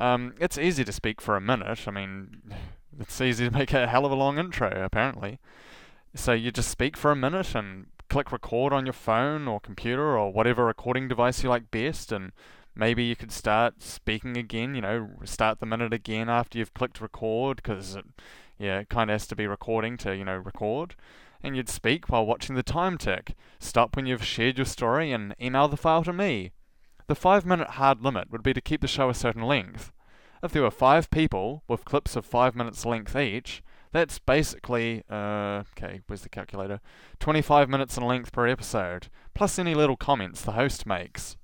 Um, 0.00 0.34
it's 0.40 0.56
easy 0.56 0.82
to 0.82 0.92
speak 0.92 1.20
for 1.20 1.36
a 1.36 1.42
minute. 1.42 1.86
I 1.86 1.90
mean, 1.90 2.40
it's 2.98 3.20
easy 3.20 3.48
to 3.48 3.54
make 3.54 3.74
a 3.74 3.86
hell 3.86 4.06
of 4.06 4.12
a 4.12 4.14
long 4.16 4.38
intro, 4.38 4.82
apparently. 4.82 5.38
So 6.14 6.32
you 6.32 6.50
just 6.50 6.70
speak 6.70 6.96
for 6.96 7.10
a 7.10 7.16
minute 7.16 7.54
and 7.54 7.86
click 8.08 8.32
record 8.32 8.72
on 8.72 8.86
your 8.86 8.94
phone 8.94 9.46
or 9.46 9.60
computer 9.60 10.18
or 10.18 10.32
whatever 10.32 10.64
recording 10.64 11.06
device 11.06 11.42
you 11.42 11.50
like 11.50 11.70
best, 11.70 12.12
and 12.12 12.32
maybe 12.74 13.04
you 13.04 13.14
could 13.14 13.30
start 13.30 13.82
speaking 13.82 14.38
again, 14.38 14.74
you 14.74 14.80
know, 14.80 15.10
start 15.24 15.60
the 15.60 15.66
minute 15.66 15.92
again 15.92 16.30
after 16.30 16.58
you've 16.58 16.74
clicked 16.74 17.02
record, 17.02 17.56
because 17.56 17.98
yeah, 18.58 18.80
it 18.80 18.88
kind 18.88 19.10
of 19.10 19.14
has 19.14 19.26
to 19.26 19.36
be 19.36 19.46
recording 19.46 19.98
to, 19.98 20.16
you 20.16 20.24
know, 20.24 20.36
record. 20.36 20.96
And 21.42 21.54
you'd 21.54 21.68
speak 21.68 22.08
while 22.08 22.24
watching 22.24 22.56
the 22.56 22.62
time 22.62 22.96
tick. 22.96 23.34
Stop 23.58 23.96
when 23.96 24.06
you've 24.06 24.24
shared 24.24 24.56
your 24.56 24.64
story 24.64 25.12
and 25.12 25.34
email 25.40 25.68
the 25.68 25.76
file 25.76 26.04
to 26.04 26.12
me. 26.12 26.52
The 27.10 27.16
five 27.16 27.44
minute 27.44 27.70
hard 27.70 28.02
limit 28.02 28.30
would 28.30 28.44
be 28.44 28.54
to 28.54 28.60
keep 28.60 28.82
the 28.82 28.86
show 28.86 29.10
a 29.10 29.14
certain 29.14 29.42
length. 29.42 29.90
If 30.44 30.52
there 30.52 30.62
were 30.62 30.70
five 30.70 31.10
people 31.10 31.64
with 31.66 31.84
clips 31.84 32.14
of 32.14 32.24
five 32.24 32.54
minutes 32.54 32.86
length 32.86 33.16
each, 33.16 33.64
that's 33.90 34.20
basically, 34.20 35.02
uh, 35.10 35.64
okay, 35.76 36.02
where's 36.06 36.22
the 36.22 36.28
calculator? 36.28 36.80
25 37.18 37.68
minutes 37.68 37.96
in 37.96 38.04
length 38.04 38.30
per 38.30 38.46
episode, 38.46 39.08
plus 39.34 39.58
any 39.58 39.74
little 39.74 39.96
comments 39.96 40.40
the 40.40 40.52
host 40.52 40.86
makes. 40.86 41.36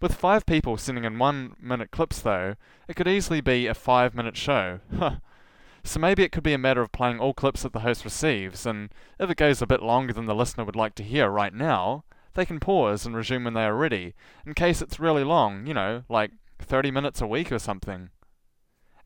With 0.00 0.14
five 0.14 0.46
people 0.46 0.76
sending 0.76 1.02
in 1.02 1.18
one 1.18 1.56
minute 1.60 1.90
clips, 1.90 2.20
though, 2.20 2.54
it 2.86 2.94
could 2.94 3.08
easily 3.08 3.40
be 3.40 3.66
a 3.66 3.74
five 3.74 4.14
minute 4.14 4.36
show. 4.36 4.78
so 5.82 5.98
maybe 5.98 6.22
it 6.22 6.30
could 6.30 6.44
be 6.44 6.52
a 6.52 6.58
matter 6.58 6.80
of 6.80 6.92
playing 6.92 7.18
all 7.18 7.34
clips 7.34 7.64
that 7.64 7.72
the 7.72 7.80
host 7.80 8.04
receives, 8.04 8.64
and 8.66 8.94
if 9.18 9.28
it 9.30 9.36
goes 9.36 9.60
a 9.60 9.66
bit 9.66 9.82
longer 9.82 10.12
than 10.12 10.26
the 10.26 10.32
listener 10.32 10.64
would 10.64 10.76
like 10.76 10.94
to 10.94 11.02
hear 11.02 11.28
right 11.28 11.52
now, 11.52 12.04
they 12.34 12.44
can 12.44 12.60
pause 12.60 13.04
and 13.04 13.14
resume 13.14 13.44
when 13.44 13.54
they 13.54 13.64
are 13.64 13.76
ready, 13.76 14.14
in 14.46 14.54
case 14.54 14.80
it's 14.80 15.00
really 15.00 15.24
long, 15.24 15.66
you 15.66 15.74
know, 15.74 16.04
like 16.08 16.30
30 16.58 16.90
minutes 16.90 17.20
a 17.20 17.26
week 17.26 17.50
or 17.50 17.58
something. 17.58 18.10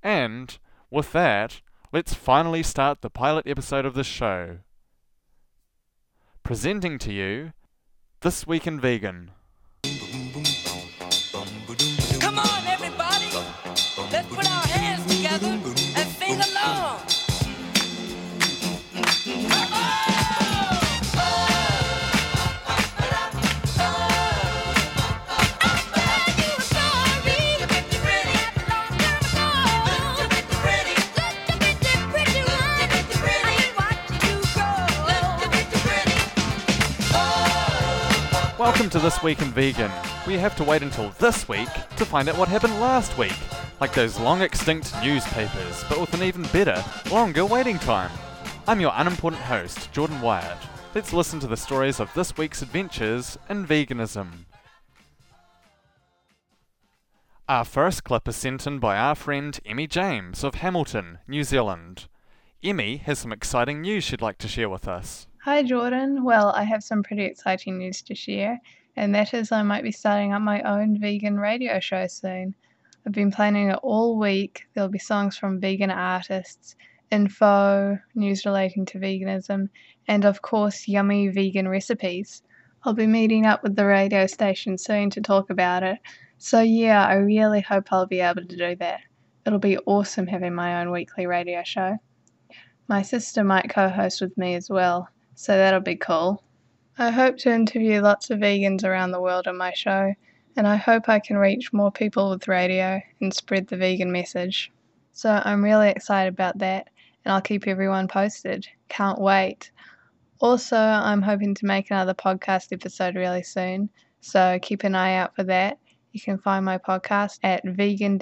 And, 0.02 0.58
with 0.90 1.12
that, 1.12 1.62
let's 1.92 2.14
finally 2.14 2.62
start 2.62 3.00
the 3.00 3.10
pilot 3.10 3.46
episode 3.46 3.86
of 3.86 3.94
this 3.94 4.06
show. 4.06 4.58
Presenting 6.42 6.98
to 6.98 7.12
you, 7.12 7.52
This 8.20 8.46
Week 8.46 8.66
in 8.66 8.78
Vegan. 8.78 9.30
Welcome 38.64 38.88
to 38.90 38.98
This 38.98 39.22
Week 39.22 39.42
in 39.42 39.50
Vegan. 39.50 39.92
We 40.26 40.38
have 40.38 40.56
to 40.56 40.64
wait 40.64 40.82
until 40.82 41.10
this 41.18 41.46
week 41.46 41.68
to 41.98 42.06
find 42.06 42.30
out 42.30 42.38
what 42.38 42.48
happened 42.48 42.80
last 42.80 43.18
week, 43.18 43.36
like 43.78 43.92
those 43.92 44.18
long 44.18 44.40
extinct 44.40 44.90
newspapers, 45.02 45.84
but 45.86 46.00
with 46.00 46.14
an 46.14 46.22
even 46.22 46.44
better, 46.44 46.82
longer 47.10 47.44
waiting 47.44 47.78
time. 47.78 48.10
I'm 48.66 48.80
your 48.80 48.94
unimportant 48.94 49.42
host, 49.42 49.92
Jordan 49.92 50.22
Wyatt. 50.22 50.56
Let's 50.94 51.12
listen 51.12 51.40
to 51.40 51.46
the 51.46 51.58
stories 51.58 52.00
of 52.00 52.08
this 52.14 52.38
week's 52.38 52.62
adventures 52.62 53.36
in 53.50 53.66
veganism. 53.66 54.46
Our 57.46 57.66
first 57.66 58.02
clip 58.02 58.26
is 58.26 58.36
sent 58.36 58.66
in 58.66 58.78
by 58.78 58.96
our 58.96 59.14
friend 59.14 59.60
Emmy 59.66 59.86
James 59.86 60.42
of 60.42 60.54
Hamilton, 60.54 61.18
New 61.28 61.44
Zealand. 61.44 62.08
Emmy 62.62 62.96
has 62.96 63.18
some 63.18 63.30
exciting 63.30 63.82
news 63.82 64.04
she'd 64.04 64.22
like 64.22 64.38
to 64.38 64.48
share 64.48 64.70
with 64.70 64.88
us. 64.88 65.26
Hi, 65.44 65.62
Jordan. 65.62 66.24
Well, 66.24 66.52
I 66.56 66.62
have 66.62 66.82
some 66.82 67.02
pretty 67.02 67.24
exciting 67.24 67.76
news 67.76 68.00
to 68.04 68.14
share, 68.14 68.62
and 68.96 69.14
that 69.14 69.34
is 69.34 69.52
I 69.52 69.62
might 69.62 69.82
be 69.82 69.92
starting 69.92 70.32
up 70.32 70.40
my 70.40 70.62
own 70.62 70.98
vegan 70.98 71.38
radio 71.38 71.80
show 71.80 72.06
soon. 72.06 72.54
I've 73.04 73.12
been 73.12 73.30
planning 73.30 73.68
it 73.68 73.78
all 73.82 74.18
week. 74.18 74.62
There'll 74.72 74.88
be 74.88 74.98
songs 74.98 75.36
from 75.36 75.60
vegan 75.60 75.90
artists, 75.90 76.76
info, 77.10 77.98
news 78.14 78.46
relating 78.46 78.86
to 78.86 78.98
veganism, 78.98 79.68
and 80.08 80.24
of 80.24 80.40
course, 80.40 80.88
yummy 80.88 81.28
vegan 81.28 81.68
recipes. 81.68 82.42
I'll 82.82 82.94
be 82.94 83.06
meeting 83.06 83.44
up 83.44 83.62
with 83.62 83.76
the 83.76 83.84
radio 83.84 84.26
station 84.26 84.78
soon 84.78 85.10
to 85.10 85.20
talk 85.20 85.50
about 85.50 85.82
it. 85.82 85.98
So, 86.38 86.62
yeah, 86.62 87.06
I 87.06 87.16
really 87.16 87.60
hope 87.60 87.92
I'll 87.92 88.06
be 88.06 88.20
able 88.20 88.46
to 88.46 88.56
do 88.56 88.76
that. 88.76 89.00
It'll 89.44 89.58
be 89.58 89.76
awesome 89.84 90.26
having 90.26 90.54
my 90.54 90.80
own 90.80 90.90
weekly 90.90 91.26
radio 91.26 91.62
show. 91.64 91.98
My 92.88 93.02
sister 93.02 93.44
might 93.44 93.68
co 93.68 93.90
host 93.90 94.22
with 94.22 94.38
me 94.38 94.54
as 94.54 94.70
well, 94.70 95.10
so 95.34 95.56
that'll 95.56 95.80
be 95.80 95.96
cool. 95.96 96.42
I 96.98 97.10
hope 97.10 97.38
to 97.38 97.52
interview 97.52 98.00
lots 98.00 98.30
of 98.30 98.38
vegans 98.38 98.84
around 98.84 99.10
the 99.10 99.20
world 99.20 99.48
on 99.48 99.56
my 99.56 99.72
show, 99.72 100.14
and 100.56 100.64
I 100.66 100.76
hope 100.76 101.08
I 101.08 101.18
can 101.18 101.36
reach 101.36 101.72
more 101.72 101.90
people 101.90 102.30
with 102.30 102.46
radio 102.46 103.00
and 103.20 103.34
spread 103.34 103.66
the 103.66 103.76
vegan 103.76 104.12
message. 104.12 104.70
So 105.12 105.42
I'm 105.44 105.64
really 105.64 105.88
excited 105.88 106.32
about 106.32 106.58
that, 106.58 106.90
and 107.24 107.32
I'll 107.32 107.40
keep 107.40 107.66
everyone 107.66 108.06
posted. 108.08 108.66
Can't 108.88 109.20
wait. 109.20 109.70
Also, 110.40 110.76
I'm 110.76 111.22
hoping 111.22 111.54
to 111.54 111.66
make 111.66 111.90
another 111.90 112.14
podcast 112.14 112.72
episode 112.72 113.16
really 113.16 113.42
soon, 113.42 113.88
so 114.20 114.58
keep 114.62 114.84
an 114.84 114.94
eye 114.94 115.16
out 115.16 115.34
for 115.34 115.42
that. 115.44 115.78
You 116.12 116.20
can 116.20 116.38
find 116.38 116.64
my 116.64 116.78
podcast 116.78 117.40
at 117.42 117.64
vegan 117.64 118.20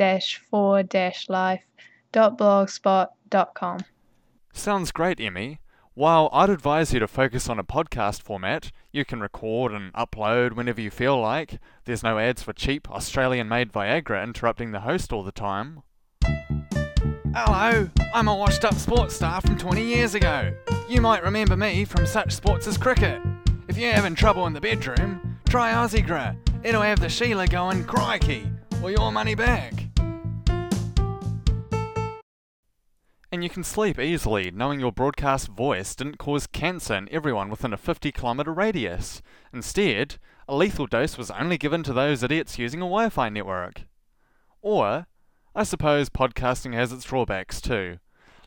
4 0.51 0.85
life.blogspot.com. 1.29 3.79
Sounds 4.55 4.93
great, 4.93 5.21
Emmy. 5.21 5.59
While 5.95 6.31
I'd 6.33 6.49
advise 6.49 6.95
you 6.95 7.01
to 7.01 7.07
focus 7.07 7.51
on 7.51 7.59
a 7.59 7.65
podcast 7.65 8.23
format, 8.23 8.73
you 8.93 9.05
can 9.05 9.21
record 9.21 9.73
and 9.73 9.93
upload 9.93 10.55
whenever 10.55 10.81
you 10.81 10.91
feel 10.91 11.21
like. 11.21 11.59
There's 11.85 12.03
no 12.03 12.19
ads 12.19 12.43
for 12.43 12.55
cheap 12.55 12.91
Australian 12.91 13.47
made 13.47 13.71
Viagra 13.71 14.25
interrupting 14.25 14.73
the 14.73 14.81
host 14.81 15.13
all 15.13 15.23
the 15.23 15.31
time. 15.33 15.83
Hello, 17.35 17.91
I'm 18.15 18.29
a 18.29 18.35
washed 18.35 18.65
up 18.65 18.73
sports 18.73 19.17
star 19.17 19.43
from 19.43 19.59
20 19.59 19.85
years 19.85 20.15
ago. 20.15 20.55
You 20.89 21.03
might 21.03 21.23
remember 21.23 21.59
me 21.59 21.85
from 21.85 22.07
such 22.07 22.33
sports 22.33 22.67
as 22.67 22.79
cricket. 22.79 23.21
If 23.69 23.77
you're 23.77 23.93
having 23.93 24.15
trouble 24.15 24.47
in 24.47 24.55
the 24.55 24.63
bedroom, 24.63 25.37
try 25.47 25.75
Aussiegras. 25.75 26.39
It'll 26.65 26.81
have 26.81 27.01
the 27.01 27.11
Sheila 27.11 27.49
going 27.49 27.85
crikey, 27.85 28.51
or 28.83 28.91
your 28.91 29.13
money 29.13 29.35
back. 29.35 29.75
And 33.33 33.43
you 33.43 33.49
can 33.49 33.65
sleep 33.65 33.99
easily 33.99 34.51
knowing 34.51 34.79
your 34.79 34.93
broadcast 34.93 35.49
voice 35.49 35.95
didn't 35.95 36.19
cause 36.19 36.47
cancer 36.47 36.95
in 36.95 37.09
everyone 37.11 37.49
within 37.49 37.73
a 37.73 37.79
50 37.79 38.13
kilometre 38.13 38.53
radius. 38.53 39.23
Instead, 39.55 40.17
a 40.47 40.55
lethal 40.55 40.87
dose 40.87 41.17
was 41.17 41.31
only 41.31 41.57
given 41.57 41.83
to 41.85 41.95
those 41.95 42.23
idiots 42.23 42.59
using 42.59 42.81
a 42.81 42.85
Wi 42.85 43.09
Fi 43.09 43.31
network. 43.31 43.85
Or, 44.61 45.07
I 45.55 45.63
suppose 45.63 46.11
podcasting 46.11 46.75
has 46.75 46.93
its 46.93 47.05
drawbacks 47.05 47.63
too. 47.63 48.01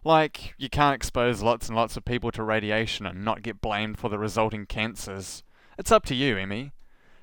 Like, 0.03 0.53
you 0.59 0.69
can't 0.69 0.93
expose 0.93 1.41
lots 1.41 1.67
and 1.67 1.75
lots 1.75 1.97
of 1.97 2.05
people 2.05 2.31
to 2.33 2.43
radiation 2.43 3.07
and 3.07 3.25
not 3.25 3.41
get 3.41 3.61
blamed 3.61 3.97
for 3.97 4.09
the 4.09 4.19
resulting 4.19 4.67
cancers. 4.67 5.43
It's 5.79 5.91
up 5.91 6.05
to 6.05 6.15
you, 6.15 6.37
Emmy. 6.37 6.73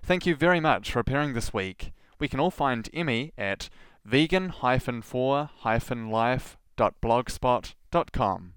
Thank 0.03 0.27
you 0.27 0.35
very 0.35 0.59
much 0.59 0.91
for 0.91 0.99
appearing 0.99 1.35
this 1.35 1.55
week. 1.55 1.93
We 2.19 2.27
can 2.27 2.41
all 2.41 2.51
find 2.51 2.91
Emmy 2.93 3.33
at 3.39 3.71
vegan-4-life.blogspot.com. 6.77 8.55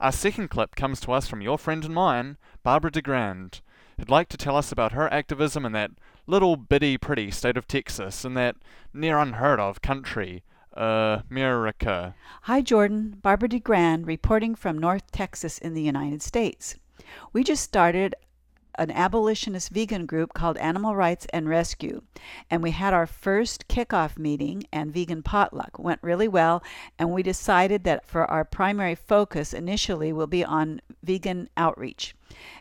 Our 0.00 0.12
second 0.12 0.48
clip 0.48 0.74
comes 0.74 1.00
to 1.00 1.12
us 1.12 1.28
from 1.28 1.40
your 1.40 1.56
friend 1.56 1.84
and 1.84 1.94
mine, 1.94 2.36
Barbara 2.62 2.90
DeGrande, 2.90 3.60
who'd 3.96 4.10
like 4.10 4.28
to 4.30 4.36
tell 4.36 4.56
us 4.56 4.72
about 4.72 4.92
her 4.92 5.12
activism 5.12 5.64
in 5.64 5.72
that 5.72 5.92
little 6.26 6.56
bitty 6.56 6.98
pretty 6.98 7.30
state 7.30 7.56
of 7.56 7.66
Texas, 7.66 8.24
in 8.24 8.34
that 8.34 8.56
near 8.92 9.18
unheard 9.18 9.60
of 9.60 9.80
country, 9.80 10.42
uh, 10.76 11.20
America. 11.30 12.14
Hi, 12.42 12.60
Jordan. 12.60 13.18
Barbara 13.22 13.48
DeGrande 13.48 14.06
reporting 14.06 14.54
from 14.54 14.78
North 14.78 15.10
Texas 15.12 15.58
in 15.58 15.74
the 15.74 15.82
United 15.82 16.22
States. 16.22 16.76
We 17.32 17.44
just 17.44 17.62
started 17.62 18.14
an 18.78 18.90
abolitionist 18.90 19.70
vegan 19.70 20.06
group 20.06 20.34
called 20.34 20.56
Animal 20.58 20.96
Rights 20.96 21.26
and 21.32 21.48
Rescue. 21.48 22.02
And 22.50 22.62
we 22.62 22.72
had 22.72 22.94
our 22.94 23.06
first 23.06 23.68
kickoff 23.68 24.18
meeting 24.18 24.64
and 24.72 24.92
vegan 24.92 25.22
potluck. 25.22 25.78
Went 25.78 26.02
really 26.02 26.28
well. 26.28 26.62
And 26.98 27.12
we 27.12 27.22
decided 27.22 27.84
that 27.84 28.06
for 28.06 28.30
our 28.30 28.44
primary 28.44 28.94
focus 28.94 29.52
initially 29.52 30.12
will 30.12 30.26
be 30.26 30.44
on 30.44 30.80
vegan 31.02 31.48
outreach. 31.56 32.14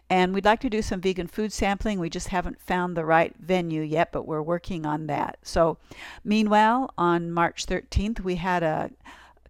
And 0.10 0.34
we'd 0.34 0.46
like 0.46 0.60
to 0.62 0.70
do 0.70 0.82
some 0.82 1.02
vegan 1.02 1.28
food 1.28 1.52
sampling. 1.52 2.00
We 2.00 2.10
just 2.10 2.28
haven't 2.28 2.62
found 2.62 2.96
the 2.96 3.06
right 3.06 3.34
venue 3.40 3.82
yet, 3.82 4.12
but 4.12 4.28
we're 4.28 4.42
working 4.42 4.86
on 4.86 5.08
that. 5.08 5.38
So, 5.42 5.78
meanwhile, 6.24 6.94
on 6.98 7.32
March 7.32 7.66
13th, 7.66 8.20
we 8.20 8.36
had 8.36 8.62
a 8.62 8.92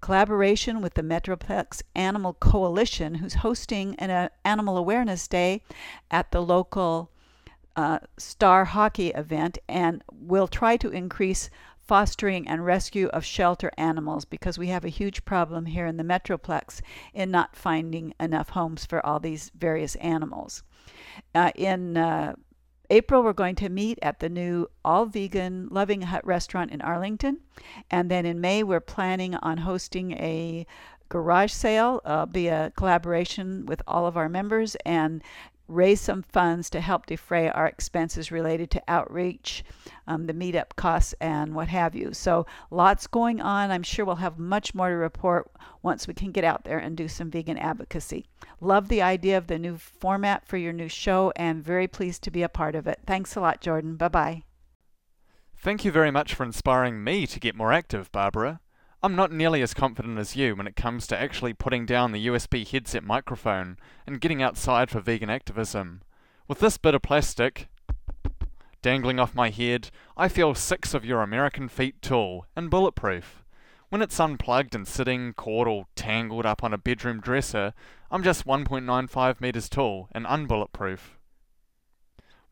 collaboration 0.03 0.81
with 0.81 0.95
the 0.95 1.01
Metroplex 1.01 1.81
Animal 1.95 2.33
Coalition, 2.33 3.15
who's 3.15 3.35
hosting 3.35 3.95
an 3.95 4.09
uh, 4.09 4.27
Animal 4.43 4.75
Awareness 4.77 5.29
Day 5.29 5.61
at 6.11 6.29
the 6.31 6.41
local 6.41 7.09
uh, 7.77 7.99
Star 8.17 8.65
Hockey 8.65 9.11
event, 9.11 9.59
and 9.69 10.03
will 10.11 10.49
try 10.49 10.75
to 10.75 10.89
increase 10.89 11.49
fostering 11.77 12.45
and 12.49 12.65
rescue 12.65 13.07
of 13.07 13.23
shelter 13.23 13.71
animals 13.77 14.25
because 14.25 14.59
we 14.59 14.67
have 14.67 14.83
a 14.83 14.89
huge 14.89 15.23
problem 15.23 15.67
here 15.67 15.85
in 15.85 15.95
the 15.95 16.03
Metroplex 16.03 16.81
in 17.13 17.31
not 17.31 17.55
finding 17.55 18.13
enough 18.19 18.49
homes 18.49 18.85
for 18.85 19.03
all 19.05 19.21
these 19.21 19.51
various 19.57 19.95
animals. 19.95 20.63
Uh, 21.33 21.51
in 21.55 21.95
uh, 21.95 22.35
April, 22.93 23.23
we're 23.23 23.34
going 23.34 23.56
to 23.56 23.69
meet 23.69 23.97
at 24.03 24.19
the 24.19 24.29
new 24.29 24.67
all 24.86 25.08
vegan 25.08 25.67
Loving 25.71 26.03
Hut 26.03 26.23
restaurant 26.27 26.69
in 26.69 26.79
Arlington. 26.79 27.39
And 27.89 28.12
then 28.12 28.23
in 28.23 28.39
May, 28.39 28.62
we're 28.62 28.79
planning 28.79 29.34
on 29.34 29.58
hosting 29.58 30.12
a 30.12 30.67
garage 31.10 31.51
sale, 31.51 32.01
uh, 32.06 32.27
be 32.27 32.49
a 32.49 32.71
collaboration 32.77 33.65
with 33.65 33.82
all 33.88 34.06
of 34.06 34.15
our 34.15 34.29
members, 34.29 34.75
and 34.86 35.23
raise 35.67 36.02
some 36.02 36.21
funds 36.21 36.69
to 36.69 36.82
help 36.82 37.06
defray 37.06 37.49
our 37.49 37.67
expenses 37.67 38.32
related 38.32 38.69
to 38.71 38.84
outreach, 38.88 39.63
um, 40.08 40.28
the 40.28 40.34
meetup 40.34 40.76
costs, 40.76 41.13
and 41.21 41.56
what 41.56 41.67
have 41.67 41.95
you. 41.95 42.13
So, 42.13 42.45
lots 42.69 43.08
going 43.08 43.41
on. 43.41 43.71
I'm 43.71 43.84
sure 43.84 44.06
we'll 44.06 44.15
have 44.15 44.38
much 44.38 44.76
more 44.76 44.89
to 44.89 44.95
report 44.95 45.52
once 45.82 46.08
we 46.08 46.13
can 46.13 46.32
get 46.32 46.43
out 46.43 46.63
there 46.63 46.80
and 46.80 46.97
do 46.97 47.08
some 47.08 47.32
vegan 47.32 47.58
advocacy. 47.58 48.26
Love 48.60 48.88
the 48.88 49.02
idea 49.02 49.38
of 49.38 49.47
the 49.47 49.60
new 49.60 49.78
format 49.78 50.45
for 50.45 50.58
your 50.58 50.73
new 50.73 50.89
show 50.89 51.32
and 51.36 51.63
very 51.63 51.88
pleased 51.88 52.23
to 52.23 52.32
be 52.32 52.43
a 52.43 52.49
part 52.49 52.76
of 52.76 52.88
it. 52.88 52.99
Thanks 53.06 53.36
a 53.36 53.41
lot, 53.41 53.62
Jordan. 53.62 53.95
Bye 53.95 54.08
bye. 54.08 54.43
Thank 55.56 55.86
you 55.86 55.91
very 55.91 56.12
much 56.12 56.34
for 56.34 56.43
inspiring 56.43 57.04
me 57.04 57.26
to 57.28 57.39
get 57.39 57.56
more 57.56 57.71
active, 57.71 58.12
Barbara. 58.12 58.60
I'm 59.05 59.17
not 59.17 59.33
nearly 59.33 59.61
as 59.61 59.73
confident 59.73 60.17
as 60.17 60.37
you 60.37 60.55
when 60.55 60.65
it 60.65 60.77
comes 60.77 61.07
to 61.07 61.21
actually 61.21 61.51
putting 61.51 61.85
down 61.85 62.13
the 62.13 62.27
USB 62.27 62.65
headset 62.65 63.03
microphone 63.03 63.77
and 64.07 64.21
getting 64.21 64.41
outside 64.41 64.89
for 64.89 65.01
vegan 65.01 65.29
activism. 65.29 66.03
With 66.47 66.59
this 66.59 66.77
bit 66.77 66.95
of 66.95 67.01
plastic 67.01 67.67
dangling 68.81 69.19
off 69.19 69.35
my 69.35 69.49
head, 69.49 69.89
I 70.15 70.29
feel 70.29 70.55
six 70.55 70.93
of 70.93 71.03
your 71.03 71.21
American 71.21 71.67
feet 71.67 72.01
tall 72.01 72.45
and 72.55 72.69
bulletproof. 72.69 73.43
When 73.89 74.01
it's 74.01 74.19
unplugged 74.21 74.73
and 74.73 74.87
sitting 74.87 75.33
caught 75.33 75.67
or 75.67 75.87
tangled 75.95 76.45
up 76.45 76.63
on 76.63 76.73
a 76.73 76.77
bedroom 76.77 77.19
dresser, 77.19 77.73
I'm 78.09 78.23
just 78.23 78.47
1.95 78.47 79.41
meters 79.41 79.67
tall 79.67 80.07
and 80.13 80.25
unbulletproof. 80.25 81.17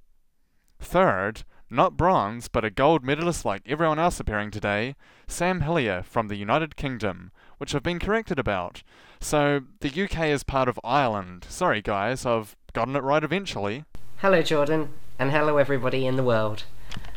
Third, 0.79 1.43
not 1.69 1.97
bronze, 1.97 2.47
but 2.49 2.65
a 2.65 2.71
gold 2.71 3.05
medalist 3.05 3.45
like 3.45 3.63
everyone 3.67 3.99
else 3.99 4.19
appearing 4.19 4.51
today, 4.51 4.97
Sam 5.29 5.61
Hillier 5.61 6.03
from 6.03 6.29
the 6.29 6.37
United 6.37 6.75
Kingdom, 6.75 7.33
which 7.61 7.75
I've 7.75 7.83
been 7.83 7.99
corrected 7.99 8.39
about. 8.39 8.83
So, 9.21 9.61
the 9.81 10.05
UK 10.05 10.29
is 10.29 10.43
part 10.43 10.67
of 10.67 10.81
Ireland. 10.83 11.45
Sorry, 11.51 11.83
guys, 11.83 12.25
I've 12.25 12.57
gotten 12.73 12.97
it 12.97 13.03
right 13.03 13.23
eventually. 13.23 13.85
Hello, 14.17 14.41
Jordan, 14.41 14.95
and 15.19 15.31
hello, 15.31 15.59
everybody 15.59 16.07
in 16.07 16.17
the 16.17 16.23
world. 16.23 16.65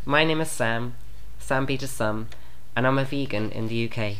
My 0.05 0.25
name 0.25 0.41
is 0.41 0.51
Sam, 0.51 0.95
Sam 1.39 1.65
Peter 1.65 1.87
Sum, 1.87 2.27
and 2.75 2.85
I'm 2.85 2.97
a 2.97 3.05
vegan 3.05 3.51
in 3.51 3.69
the 3.69 3.89
UK. 3.89 4.17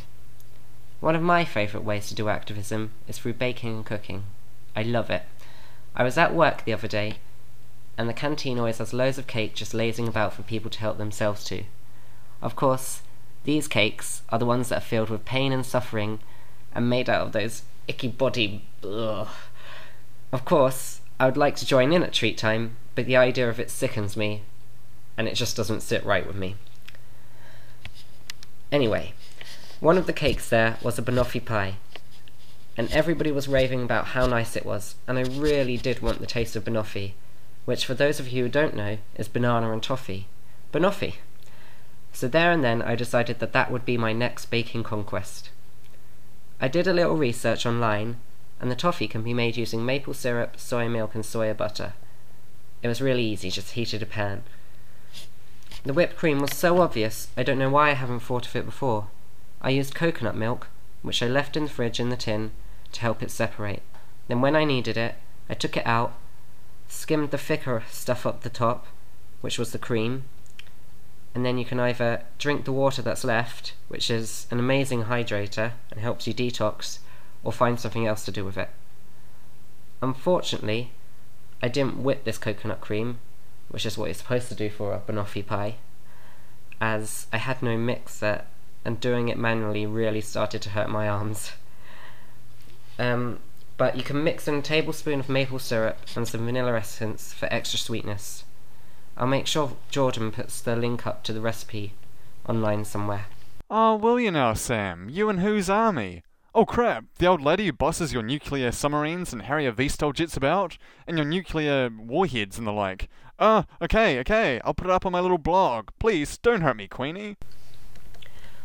One 1.01 1.17
of 1.17 1.21
my 1.21 1.43
favourite 1.43 1.85
ways 1.85 2.07
to 2.07 2.15
do 2.15 2.29
activism 2.29 2.91
is 3.05 3.17
through 3.17 3.33
baking 3.33 3.75
and 3.75 3.85
cooking. 3.85 4.23
I 4.77 4.83
love 4.83 5.09
it. 5.09 5.23
I 5.93 6.03
was 6.03 6.17
at 6.17 6.33
work 6.33 6.63
the 6.63 6.71
other 6.71 6.87
day, 6.87 7.15
and 7.97 8.07
the 8.07 8.13
canteen 8.13 8.57
always 8.57 8.77
has 8.77 8.93
loads 8.93 9.17
of 9.17 9.27
cake 9.27 9.55
just 9.55 9.73
lazing 9.73 10.07
about 10.07 10.31
for 10.31 10.43
people 10.43 10.71
to 10.71 10.79
help 10.79 10.97
themselves 10.97 11.43
to. 11.45 11.65
Of 12.41 12.55
course, 12.55 13.01
these 13.43 13.67
cakes 13.67 14.21
are 14.29 14.39
the 14.39 14.45
ones 14.45 14.69
that 14.69 14.77
are 14.77 14.85
filled 14.85 15.09
with 15.09 15.25
pain 15.25 15.51
and 15.51 15.65
suffering 15.65 16.19
and 16.73 16.89
made 16.89 17.09
out 17.09 17.27
of 17.27 17.31
those 17.31 17.63
icky 17.87 18.07
body. 18.07 18.65
Ugh. 18.83 19.27
Of 20.31 20.45
course, 20.45 21.01
I 21.19 21.25
would 21.25 21.37
like 21.37 21.55
to 21.57 21.65
join 21.65 21.93
in 21.93 22.03
at 22.03 22.13
treat 22.13 22.37
time, 22.37 22.77
but 22.95 23.05
the 23.05 23.17
idea 23.17 23.49
of 23.49 23.59
it 23.59 23.69
sickens 23.69 24.17
me, 24.17 24.41
and 25.17 25.27
it 25.27 25.35
just 25.35 25.55
doesn't 25.55 25.81
sit 25.81 26.05
right 26.05 26.25
with 26.25 26.35
me. 26.35 26.55
Anyway, 28.71 29.13
one 29.79 29.97
of 29.97 30.07
the 30.07 30.13
cakes 30.13 30.49
there 30.49 30.77
was 30.81 30.97
a 30.97 31.03
banoffee 31.03 31.43
pie, 31.43 31.75
and 32.75 32.89
everybody 32.91 33.31
was 33.31 33.47
raving 33.47 33.83
about 33.83 34.07
how 34.07 34.25
nice 34.25 34.55
it 34.55 34.65
was, 34.65 34.95
and 35.07 35.19
I 35.19 35.21
really 35.21 35.77
did 35.77 36.01
want 36.01 36.19
the 36.19 36.25
taste 36.25 36.55
of 36.55 36.63
banoffee, 36.63 37.13
which 37.65 37.85
for 37.85 37.93
those 37.93 38.19
of 38.19 38.29
you 38.29 38.43
who 38.43 38.49
don't 38.49 38.75
know 38.75 38.97
is 39.15 39.27
banana 39.27 39.71
and 39.71 39.83
toffee. 39.83 40.27
Banoffee. 40.71 41.15
So 42.13 42.27
there 42.27 42.51
and 42.51 42.63
then 42.63 42.81
I 42.81 42.95
decided 42.95 43.39
that 43.39 43.53
that 43.53 43.71
would 43.71 43.85
be 43.85 43.97
my 43.97 44.13
next 44.13 44.45
baking 44.45 44.83
conquest. 44.83 45.49
I 46.61 46.67
did 46.67 46.87
a 46.87 46.93
little 46.93 47.17
research 47.17 47.65
online, 47.65 48.17
and 48.61 48.71
the 48.71 48.75
toffee 48.75 49.07
can 49.07 49.23
be 49.23 49.33
made 49.33 49.57
using 49.57 49.85
maple 49.85 50.13
syrup, 50.13 50.57
soy 50.57 50.87
milk, 50.87 51.15
and 51.15 51.23
soya 51.23 51.57
butter. 51.57 51.93
It 52.81 52.87
was 52.87 53.01
really 53.01 53.25
easy, 53.25 53.49
just 53.49 53.71
heated 53.71 54.03
a 54.03 54.05
pan. 54.05 54.43
The 55.83 55.93
whipped 55.93 56.15
cream 56.15 56.39
was 56.39 56.55
so 56.55 56.79
obvious, 56.79 57.27
I 57.35 57.43
don't 57.43 57.59
know 57.59 57.69
why 57.69 57.89
I 57.89 57.93
haven't 57.93 58.21
thought 58.21 58.47
of 58.47 58.55
it 58.55 58.65
before. 58.65 59.07
I 59.61 59.71
used 59.71 59.95
coconut 59.95 60.35
milk, 60.35 60.67
which 61.01 61.21
I 61.21 61.27
left 61.27 61.57
in 61.57 61.63
the 61.63 61.69
fridge 61.69 61.99
in 61.99 62.09
the 62.09 62.15
tin 62.15 62.51
to 62.93 63.01
help 63.01 63.23
it 63.23 63.31
separate. 63.31 63.81
Then 64.27 64.39
when 64.39 64.55
I 64.55 64.63
needed 64.63 64.97
it, 64.97 65.15
I 65.49 65.55
took 65.55 65.75
it 65.75 65.85
out, 65.85 66.13
skimmed 66.87 67.31
the 67.31 67.37
thicker 67.37 67.83
stuff 67.89 68.25
up 68.25 68.43
the 68.43 68.49
top, 68.49 68.85
which 69.41 69.59
was 69.59 69.71
the 69.71 69.79
cream, 69.79 70.23
and 71.35 71.45
then 71.45 71.57
you 71.57 71.65
can 71.65 71.79
either 71.79 72.23
drink 72.37 72.65
the 72.65 72.71
water 72.71 73.01
that's 73.01 73.23
left, 73.23 73.73
which 73.87 74.09
is 74.09 74.47
an 74.51 74.59
amazing 74.59 75.05
hydrator 75.05 75.73
and 75.91 75.99
helps 75.99 76.27
you 76.27 76.33
detox, 76.33 76.99
or 77.43 77.51
find 77.51 77.79
something 77.79 78.05
else 78.05 78.23
to 78.25 78.31
do 78.31 78.45
with 78.45 78.57
it. 78.57 78.69
Unfortunately, 80.01 80.91
I 81.61 81.67
didn't 81.69 82.03
whip 82.03 82.23
this 82.23 82.37
coconut 82.37 82.81
cream, 82.81 83.19
which 83.69 83.85
is 83.85 83.97
what 83.97 84.05
you're 84.05 84.13
supposed 84.13 84.49
to 84.49 84.55
do 84.55 84.69
for 84.69 84.93
a 84.93 84.99
banoffee 84.99 85.45
pie, 85.45 85.75
as 86.79 87.27
I 87.33 87.37
had 87.37 87.63
no 87.63 87.77
mixer, 87.77 88.43
and 88.85 88.99
doing 88.99 89.29
it 89.29 89.37
manually 89.37 89.85
really 89.85 90.21
started 90.21 90.61
to 90.63 90.71
hurt 90.71 90.89
my 90.89 91.07
arms. 91.07 91.53
Um, 92.99 93.39
but 93.77 93.97
you 93.97 94.03
can 94.03 94.23
mix 94.23 94.47
in 94.47 94.55
a 94.55 94.61
tablespoon 94.61 95.19
of 95.19 95.29
maple 95.29 95.57
syrup 95.57 95.97
and 96.15 96.27
some 96.27 96.45
vanilla 96.45 96.75
essence 96.75 97.33
for 97.33 97.47
extra 97.51 97.79
sweetness. 97.79 98.43
I'll 99.17 99.27
make 99.27 99.47
sure 99.47 99.77
Jordan 99.89 100.31
puts 100.31 100.61
the 100.61 100.75
link 100.75 101.05
up 101.05 101.23
to 101.23 101.33
the 101.33 101.41
recipe 101.41 101.93
online 102.47 102.85
somewhere. 102.85 103.25
Oh, 103.69 103.95
will 103.95 104.19
you 104.19 104.31
now, 104.31 104.53
Sam? 104.53 105.09
You 105.09 105.29
and 105.29 105.39
whose 105.39 105.69
army? 105.69 106.23
Oh 106.55 106.65
crap, 106.65 107.05
the 107.17 107.25
old 107.25 107.41
lady 107.41 107.65
who 107.65 107.73
bosses 107.73 108.13
your 108.13 108.21
nuclear 108.21 108.71
submarines 108.71 109.33
and 109.33 109.41
Harrier 109.41 109.71
V-style 109.71 110.11
jets 110.11 110.37
about, 110.37 110.77
and 111.07 111.17
your 111.17 111.25
nuclear 111.25 111.89
warheads 111.89 112.59
and 112.59 112.67
the 112.67 112.71
like. 112.71 113.09
Ah, 113.39 113.65
okay, 113.81 114.19
okay, 114.19 114.61
I'll 114.63 114.75
put 114.75 114.87
it 114.87 114.93
up 114.93 115.05
on 115.05 115.11
my 115.11 115.19
little 115.19 115.39
blog. 115.39 115.89
Please, 115.97 116.37
don't 116.37 116.61
hurt 116.61 116.77
me, 116.77 116.87
Queenie. 116.87 117.37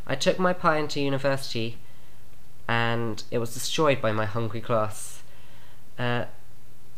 I 0.06 0.14
took 0.14 0.38
my 0.38 0.52
pie 0.52 0.78
into 0.78 1.00
university 1.00 1.78
and 2.68 3.22
it 3.30 3.38
was 3.38 3.54
destroyed 3.54 4.02
by 4.02 4.12
my 4.12 4.26
hungry 4.26 4.60
class. 4.60 5.22
Uh, 5.98 6.26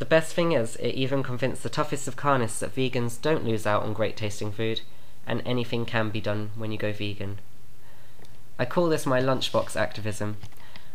the 0.01 0.07
best 0.07 0.33
thing 0.33 0.53
is, 0.53 0.77
it 0.77 0.95
even 0.95 1.23
convinced 1.23 1.63
the 1.63 1.69
toughest 1.69 2.09
of 2.09 2.17
carnists 2.17 2.59
that 2.61 2.75
vegans 2.75 3.21
don't 3.21 3.45
lose 3.45 3.67
out 3.67 3.83
on 3.83 3.93
great 3.93 4.17
tasting 4.17 4.51
food, 4.51 4.81
and 5.27 5.43
anything 5.45 5.85
can 5.85 6.09
be 6.09 6.23
done 6.23 6.51
when 6.57 6.73
you 6.73 6.79
go 6.79 6.91
vegan. 6.91 7.39
I 8.59 8.65
call 8.65 8.89
this 8.89 9.05
my 9.05 9.21
lunchbox 9.21 9.77
activism. 9.77 10.39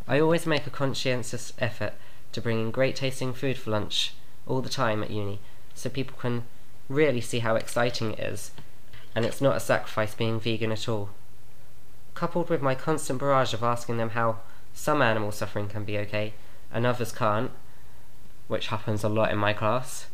I 0.08 0.20
always 0.20 0.48
make 0.48 0.65
a 0.65 0.72
conscientious 0.72 1.54
effort 1.60 1.94
to 2.32 2.41
bring 2.41 2.60
in 2.60 2.72
great 2.72 2.96
tasting 2.96 3.32
food 3.32 3.58
for 3.60 3.70
lunch 3.70 4.15
all 4.48 4.62
the 4.62 4.70
time 4.70 5.04
at 5.04 5.12
uni, 5.12 5.39
so 5.76 5.88
people 5.88 6.18
can 6.18 6.44
really 6.89 7.22
see 7.22 7.39
how 7.39 7.56
exciting 7.56 8.13
it 8.13 8.20
is, 8.20 8.52
and 9.13 9.24
it's 9.24 9.39
not 9.39 9.56
a 9.56 9.60
sacrifice 9.60 10.15
being 10.15 10.39
vegan 10.39 10.72
at 10.72 10.89
all. 10.89 11.10
Coupled 12.15 12.50
with 12.50 12.62
my 12.62 12.74
constant 12.74 13.20
barrage 13.20 13.54
of 13.54 13.62
asking 13.62 13.98
them 13.98 14.10
how 14.10 14.39
some 14.74 15.04
animal 15.04 15.32
suffering 15.32 15.68
can 15.68 15.86
be 15.86 15.98
okay 16.00 16.34
and 16.72 16.86
others 16.86 17.12
can't, 17.12 17.52
which 18.48 18.68
happens 18.68 19.04
a 19.04 19.10
lot 19.10 19.32
in 19.32 19.38
my 19.38 19.54
class, 19.54 20.08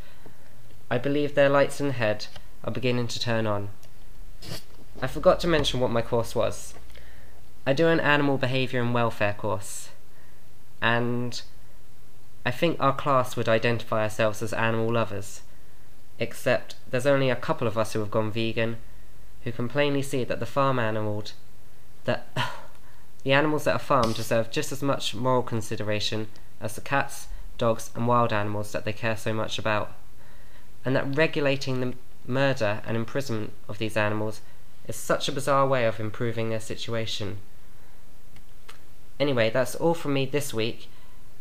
I 0.90 0.98
believe 0.98 1.36
their 1.36 1.50
lights 1.50 1.80
in 1.80 1.88
the 1.88 1.94
head 1.94 2.28
are 2.64 2.72
beginning 2.72 3.08
to 3.08 3.20
turn 3.20 3.48
on. 3.48 3.70
I 5.02 5.08
forgot 5.08 5.40
to 5.42 5.48
mention 5.48 5.80
what 5.80 5.92
my 5.92 6.02
course 6.02 6.36
was. 6.36 6.74
I 7.66 7.74
do 7.74 7.88
an 7.88 8.00
animal 8.00 8.38
behaviour 8.38 8.82
and 8.82 8.94
welfare 8.94 9.34
course, 9.34 9.90
and 10.82 11.42
I 12.46 12.52
think 12.52 12.78
our 12.80 12.96
class 12.96 13.36
would 13.36 13.48
identify 13.48 14.04
ourselves 14.04 14.42
as 14.42 14.54
animal 14.54 14.92
lovers, 14.92 15.42
except 16.20 16.76
there's 16.90 17.06
only 17.06 17.30
a 17.30 17.36
couple 17.36 17.68
of 17.68 17.78
us 17.78 17.94
who 17.94 18.00
have 18.00 18.12
gone 18.12 18.32
vegan, 18.32 18.78
who 19.44 19.52
can 19.52 19.70
plainly 19.70 20.02
see 20.02 20.24
that 20.24 20.40
the 20.40 20.46
farm 20.46 20.80
animals, 20.80 21.34
that 22.06 22.36
the 23.24 23.34
animals 23.34 23.66
that 23.66 23.76
are 23.76 23.80
farmed 23.80 24.16
deserve 24.16 24.52
just 24.52 24.72
as 24.72 24.82
much 24.82 25.14
moral 25.14 25.44
consideration 25.44 26.28
as 26.60 26.76
the 26.76 26.82
cats, 26.82 27.28
dogs, 27.62 27.92
and 27.96 28.08
wild 28.08 28.34
animals 28.34 28.72
that 28.72 28.86
they 28.86 28.92
care 28.92 29.16
so 29.16 29.32
much 29.32 29.60
about, 29.60 29.94
and 30.84 30.96
that 30.96 31.16
regulating 31.16 31.80
the 31.80 31.94
murder 32.26 32.82
and 32.88 32.98
imprisonment 32.98 33.54
of 33.70 33.78
these 33.78 33.96
animals 33.96 34.42
is 34.88 34.96
such 34.96 35.30
a 35.30 35.32
bizarre 35.32 35.68
way 35.68 35.86
of 35.86 36.00
improving 36.00 36.50
their 36.50 36.60
situation. 36.60 37.38
Anyway, 39.20 39.52
that's 39.52 39.76
all 39.76 39.94
from 39.94 40.16
me 40.16 40.26
this 40.26 40.56
week, 40.56 40.90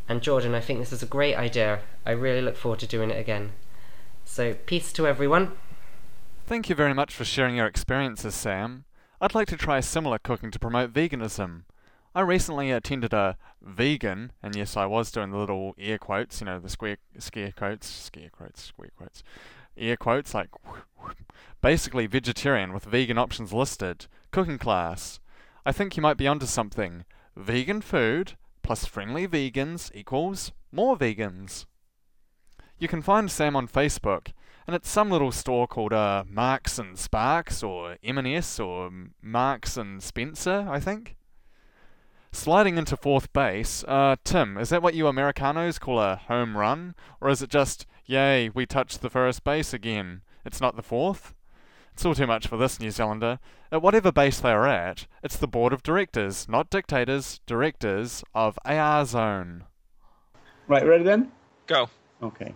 and 0.07 0.21
Jordan, 0.21 0.55
I 0.55 0.61
think 0.61 0.79
this 0.79 0.93
is 0.93 1.03
a 1.03 1.07
great 1.07 1.37
idea. 1.37 1.81
I 2.05 2.11
really 2.11 2.43
look 2.43 2.57
forward 2.57 2.81
to 2.81 2.87
doing 2.87 3.11
it 3.11 3.19
again. 3.19 3.53
So, 4.27 4.53
peace 4.67 4.93
to 4.93 5.07
everyone. 5.07 5.53
Thank 6.47 6.69
you 6.69 6.75
very 6.75 6.93
much 6.93 7.15
for 7.15 7.25
sharing 7.25 7.57
your 7.57 7.67
experiences, 7.67 8.35
Sam. 8.35 8.85
I'd 9.23 9.35
like 9.35 9.49
to 9.49 9.57
try 9.57 9.81
similar 9.81 10.19
cooking 10.19 10.51
to 10.51 10.59
promote 10.59 10.93
veganism. 10.93 11.63
I 12.13 12.23
recently 12.23 12.73
attended 12.73 13.13
a 13.13 13.37
vegan, 13.63 14.33
and 14.43 14.57
yes, 14.57 14.77
I 14.77 14.85
was 14.87 15.13
doing 15.13 15.31
the 15.31 15.39
little 15.39 15.75
air 15.79 15.97
quotes, 15.97 16.41
you 16.41 16.47
know, 16.47 16.59
the 16.59 16.69
square 16.69 16.97
scare 17.19 17.53
quotes, 17.53 17.87
scare 17.87 18.31
quotes, 18.31 18.63
square 18.63 18.91
quotes, 18.97 19.23
air 19.77 19.97
quotes, 19.97 20.35
like 20.35 20.51
basically 21.61 22.09
vegetarian 22.09 22.73
with 22.73 22.85
vegan 22.85 23.17
options 23.17 23.53
listed. 23.53 24.07
Cooking 24.33 24.59
class. 24.59 25.21
I 25.65 25.71
think 25.71 25.97
you 25.97 26.03
might 26.03 26.17
be 26.17 26.27
onto 26.27 26.47
something. 26.47 27.05
Vegan 27.37 27.81
food 27.81 28.33
plus 28.63 28.87
friendly 28.87 29.29
vegans 29.29 29.91
equals 29.95 30.51
more 30.73 30.97
vegans. 30.97 31.67
You 32.79 32.89
can 32.89 33.03
find 33.03 33.31
Sam 33.31 33.55
on 33.55 33.69
Facebook, 33.69 34.33
and 34.67 34.75
it's 34.75 34.91
some 34.91 35.11
little 35.11 35.33
store 35.33 35.69
called 35.69 35.93
uh, 35.93 36.25
Marks 36.27 36.79
and 36.79 36.99
Sparks 36.99 37.63
or 37.63 37.99
M&S 38.03 38.59
or 38.59 38.91
Marks 39.23 39.77
and 39.77 40.03
Spencer, 40.03 40.67
I 40.69 40.81
think. 40.81 41.17
Sliding 42.33 42.79
into 42.79 42.97
fourth 42.97 43.33
base, 43.33 43.83
uh, 43.89 44.15
Tim, 44.23 44.57
is 44.57 44.69
that 44.69 44.83
what 44.83 44.95
you 44.95 45.09
Americanos 45.09 45.81
call 45.81 45.99
a 45.99 46.15
home 46.17 46.57
run? 46.57 46.95
Or 47.21 47.29
is 47.29 47.43
it 47.43 47.51
just, 47.51 47.87
yay, 48.07 48.51
we 48.51 48.67
touched 48.67 49.03
the 49.03 49.11
first 49.11 49.43
base 49.43 49.73
again? 49.75 50.23
It's 50.45 50.61
not 50.61 50.77
the 50.77 50.83
fourth? 50.83 51.35
It's 51.93 52.05
all 52.07 52.15
too 52.15 52.29
much 52.29 52.47
for 52.47 52.57
this 52.57 52.79
New 52.79 52.93
Zealander. 52.93 53.41
At 53.73 53.83
whatever 53.83 54.13
base 54.13 54.39
they 54.39 54.53
are 54.53 54.67
at, 54.69 55.07
it's 55.25 55.37
the 55.37 55.49
board 55.49 55.73
of 55.73 55.83
directors, 55.83 56.49
not 56.49 56.71
dictators, 56.71 57.41
directors 57.47 58.23
of 58.33 58.59
AR 58.65 59.05
Zone. 59.05 59.65
Right, 60.69 60.87
ready 60.87 61.03
then? 61.03 61.33
Go. 61.67 61.91
Okay. 62.23 62.55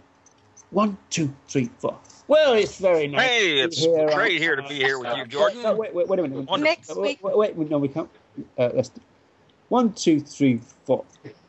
One, 0.71 0.97
two, 1.11 1.35
three, 1.49 1.69
four. 1.79 1.99
Well, 2.29 2.55
it's 2.55 2.79
very 2.79 3.09
nice. 3.09 3.29
Hey, 3.29 3.59
it's 3.61 3.81
be 3.85 3.89
here 3.91 4.09
great 4.15 4.37
on- 4.37 4.39
here 4.43 4.57
to 4.57 4.63
be 4.63 4.75
here 4.77 4.99
with 5.01 5.09
you, 5.17 5.23
Uh, 5.25 5.27
Jordan. 5.27 5.63
no, 5.63 5.75
wait, 5.75 5.93
wait, 5.93 6.07
wait 6.07 6.19
a 6.21 6.23
minute. 6.23 6.37
Wonderful. 6.49 6.59
Next 6.59 6.97
wait, 6.97 7.21
wait, 7.23 7.37
wait, 7.37 7.57
wait, 7.57 7.71
no, 7.71 7.79
we 7.79 7.89
can't. 7.89 8.09
Uh, 8.57 8.71
let's. 8.73 8.93
One, 9.75 9.93
two, 9.93 10.21
three, 10.21 10.61
four. 10.85 11.05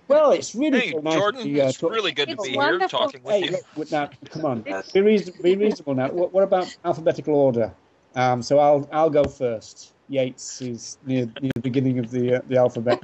Well, 0.07 0.31
it's 0.31 0.55
really 0.55 0.79
Hey, 0.79 0.89
very 0.93 1.03
nice 1.03 1.13
Jordan, 1.13 1.43
to 1.43 1.59
uh, 1.61 1.67
it's 1.67 1.77
talk- 1.77 1.91
really 1.91 2.11
good 2.11 2.29
to 2.29 2.33
It's 2.33 2.43
be 2.43 2.53
here 2.53 2.79
talking 2.87 3.21
with 3.21 3.35
Hey, 3.35 3.51
you. 3.51 3.57
look, 3.75 3.91
now, 3.91 4.09
come 4.31 4.45
on, 4.45 4.65
be, 4.95 5.01
reason, 5.01 5.35
be 5.43 5.55
reasonable 5.55 5.93
now. 5.93 6.09
What, 6.09 6.33
what 6.33 6.43
about 6.43 6.75
alphabetical 6.83 7.35
order? 7.35 7.71
Um, 8.15 8.41
so 8.41 8.57
I'll 8.57 8.89
I'll 8.91 9.11
go 9.11 9.25
first. 9.25 9.93
Yates 10.09 10.59
is 10.63 10.97
near 11.05 11.29
near 11.39 11.51
the 11.53 11.61
beginning 11.61 11.99
of 11.99 12.09
the 12.09 12.37
uh, 12.37 12.41
the 12.47 12.57
alphabet. 12.57 12.99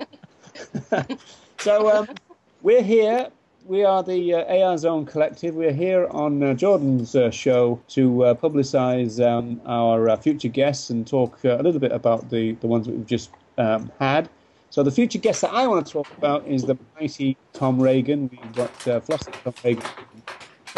so 1.60 1.95
um, 1.95 2.07
we're 2.63 2.81
here. 2.81 3.29
We 3.67 3.84
are 3.84 4.01
the 4.01 4.34
uh, 4.34 4.55
AR 4.65 4.75
Zone 4.79 5.05
Collective. 5.05 5.53
We're 5.53 5.71
here 5.71 6.07
on 6.07 6.41
uh, 6.41 6.55
Jordan's 6.55 7.15
uh, 7.15 7.29
show 7.29 7.79
to 7.89 8.23
uh, 8.25 8.34
publicise 8.34 9.23
um, 9.23 9.62
our 9.67 10.10
uh, 10.10 10.15
future 10.17 10.49
guests 10.49 10.89
and 10.89 11.05
talk 11.05 11.38
uh, 11.45 11.57
a 11.60 11.62
little 11.62 11.79
bit 11.79 11.91
about 11.91 12.31
the, 12.31 12.53
the 12.53 12.65
ones 12.65 12.88
that 12.88 12.95
we've 12.95 13.05
just 13.05 13.29
um, 13.60 13.91
had. 13.99 14.27
So 14.71 14.84
the 14.84 14.91
future 14.91 15.19
guest 15.19 15.41
that 15.41 15.51
I 15.53 15.67
want 15.67 15.86
to 15.86 15.91
talk 15.91 16.07
about 16.17 16.47
is 16.47 16.63
the 16.63 16.77
mighty 16.97 17.36
Tom 17.51 17.77
Regan. 17.77 18.29
We've 18.29 18.53
got 18.53 18.88
uh, 18.88 19.01
Tom 19.01 19.53
Regan 19.65 19.84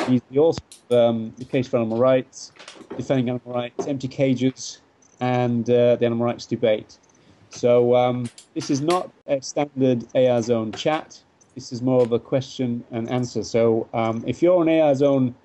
He's 0.07 0.21
the 0.31 0.39
author 0.39 0.63
of 0.89 0.97
um, 0.97 1.33
The 1.37 1.45
Case 1.45 1.67
for 1.67 1.77
Animal 1.77 1.99
Rights, 1.99 2.53
Defending 2.97 3.29
Animal 3.29 3.53
Rights, 3.53 3.85
Empty 3.85 4.07
Cages, 4.07 4.81
and 5.19 5.69
uh, 5.69 5.97
the 5.97 6.07
Animal 6.07 6.25
Rights 6.25 6.47
Debate. 6.47 6.97
So 7.51 7.95
um, 7.95 8.27
this 8.55 8.71
is 8.71 8.81
not 8.81 9.11
a 9.27 9.39
standard 9.43 10.07
AR 10.15 10.41
Zone 10.41 10.71
chat. 10.71 11.21
This 11.53 11.71
is 11.71 11.83
more 11.83 12.01
of 12.01 12.11
a 12.13 12.19
question 12.19 12.83
and 12.89 13.07
answer. 13.11 13.43
So 13.43 13.87
um, 13.93 14.23
if 14.25 14.41
you're 14.41 14.59
an 14.63 14.69
AR 14.69 14.95
Zone 14.95 15.35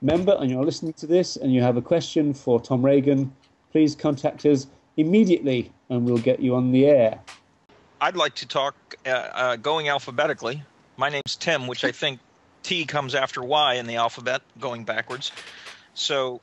member 0.00 0.38
and 0.40 0.50
you're 0.50 0.64
listening 0.64 0.94
to 0.94 1.06
this 1.06 1.36
and 1.36 1.52
you 1.52 1.60
have 1.60 1.76
a 1.76 1.82
question 1.82 2.32
for 2.32 2.58
Tom 2.62 2.82
Regan, 2.82 3.30
please 3.72 3.94
contact 3.94 4.46
us 4.46 4.68
immediately 4.96 5.70
and 5.90 6.06
we'll 6.06 6.16
get 6.16 6.40
you 6.40 6.54
on 6.54 6.72
the 6.72 6.86
air. 6.86 7.20
I'd 8.00 8.16
like 8.16 8.34
to 8.36 8.48
talk 8.48 8.74
uh, 9.04 9.08
uh, 9.10 9.56
going 9.56 9.88
alphabetically. 9.88 10.62
My 10.96 11.08
name's 11.10 11.36
Tim, 11.36 11.66
which 11.66 11.84
I 11.84 11.92
think 11.92 12.20
T 12.62 12.84
comes 12.86 13.14
after 13.14 13.42
Y 13.42 13.74
in 13.74 13.86
the 13.86 13.96
alphabet, 13.96 14.42
going 14.58 14.84
backwards. 14.84 15.32
So, 15.94 16.40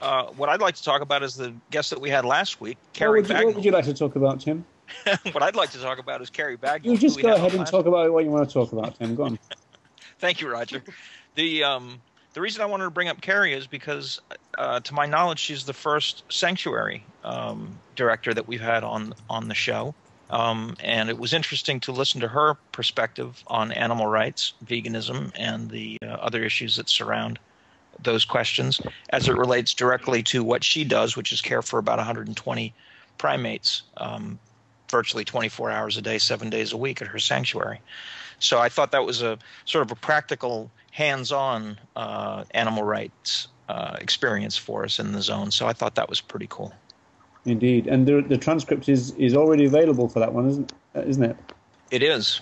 uh, 0.00 0.26
what 0.26 0.48
I'd 0.48 0.60
like 0.60 0.76
to 0.76 0.84
talk 0.84 1.02
about 1.02 1.22
is 1.22 1.34
the 1.34 1.52
guest 1.70 1.90
that 1.90 2.00
we 2.00 2.08
had 2.08 2.24
last 2.24 2.60
week, 2.60 2.78
What 2.78 2.92
Carrie 2.94 3.20
would, 3.20 3.28
you, 3.28 3.46
what 3.46 3.54
would 3.56 3.64
you 3.64 3.72
like 3.72 3.84
to 3.84 3.94
talk 3.94 4.16
about, 4.16 4.40
Tim? 4.40 4.64
what 5.32 5.42
I'd 5.42 5.56
like 5.56 5.70
to 5.70 5.78
talk 5.78 5.98
about 5.98 6.22
is 6.22 6.30
Carrie 6.30 6.56
Bagnall. 6.56 6.84
You 6.84 6.96
just 6.96 7.20
go 7.20 7.34
ahead 7.34 7.54
and 7.54 7.66
talk 7.66 7.86
about 7.86 8.10
what 8.12 8.24
you 8.24 8.30
want 8.30 8.48
to 8.48 8.52
talk 8.52 8.72
about, 8.72 8.98
Tim. 8.98 9.14
Go 9.14 9.24
on. 9.24 9.38
Thank 10.18 10.40
you, 10.40 10.50
Roger. 10.50 10.82
The 11.34 11.64
um, 11.64 12.00
the 12.32 12.40
reason 12.40 12.62
I 12.62 12.66
wanted 12.66 12.84
to 12.84 12.90
bring 12.90 13.08
up 13.08 13.20
Carrie 13.20 13.52
is 13.52 13.66
because, 13.66 14.20
uh, 14.56 14.80
to 14.80 14.94
my 14.94 15.06
knowledge, 15.06 15.38
she's 15.40 15.64
the 15.64 15.72
first 15.72 16.24
sanctuary 16.28 17.04
um, 17.24 17.78
director 17.96 18.32
that 18.32 18.48
we've 18.48 18.60
had 18.60 18.84
on 18.84 19.12
on 19.28 19.48
the 19.48 19.54
show, 19.54 19.94
um, 20.30 20.76
and 20.82 21.08
it 21.08 21.18
was 21.18 21.32
interesting 21.32 21.80
to 21.80 21.92
listen 21.92 22.20
to 22.20 22.28
her 22.28 22.54
perspective 22.72 23.42
on 23.46 23.72
animal 23.72 24.06
rights, 24.06 24.52
veganism, 24.64 25.32
and 25.34 25.70
the 25.70 25.98
uh, 26.02 26.06
other 26.06 26.44
issues 26.44 26.76
that 26.76 26.88
surround 26.88 27.38
those 28.02 28.24
questions 28.24 28.80
as 29.10 29.28
it 29.28 29.36
relates 29.36 29.74
directly 29.74 30.22
to 30.22 30.44
what 30.44 30.62
she 30.62 30.84
does, 30.84 31.16
which 31.16 31.32
is 31.32 31.40
care 31.40 31.62
for 31.62 31.78
about 31.78 31.98
120 31.98 32.74
primates, 33.16 33.82
um, 33.96 34.38
virtually 34.90 35.24
24 35.24 35.70
hours 35.70 35.96
a 35.96 36.02
day, 36.02 36.18
seven 36.18 36.50
days 36.50 36.72
a 36.72 36.76
week 36.76 37.02
at 37.02 37.08
her 37.08 37.18
sanctuary. 37.18 37.80
So 38.38 38.58
I 38.58 38.68
thought 38.68 38.92
that 38.92 39.04
was 39.04 39.22
a 39.22 39.38
sort 39.64 39.82
of 39.82 39.90
a 39.90 39.96
practical, 39.96 40.70
hands-on 40.92 41.78
uh, 41.96 42.44
animal 42.52 42.84
rights 42.84 43.48
uh, 43.68 43.96
experience 44.00 44.56
for 44.56 44.84
us 44.84 44.98
in 44.98 45.12
the 45.12 45.22
zone. 45.22 45.50
So 45.50 45.66
I 45.66 45.72
thought 45.72 45.96
that 45.96 46.08
was 46.08 46.20
pretty 46.20 46.46
cool. 46.48 46.72
Indeed, 47.50 47.86
and 47.86 48.06
the 48.06 48.22
the 48.22 48.38
transcript 48.38 48.88
is 48.88 49.12
is 49.12 49.34
already 49.34 49.64
available 49.64 50.08
for 50.08 50.20
that 50.20 50.32
one, 50.32 50.48
isn't 50.48 50.72
isn't 50.94 51.24
it? 51.24 51.36
It 51.90 52.02
is. 52.02 52.40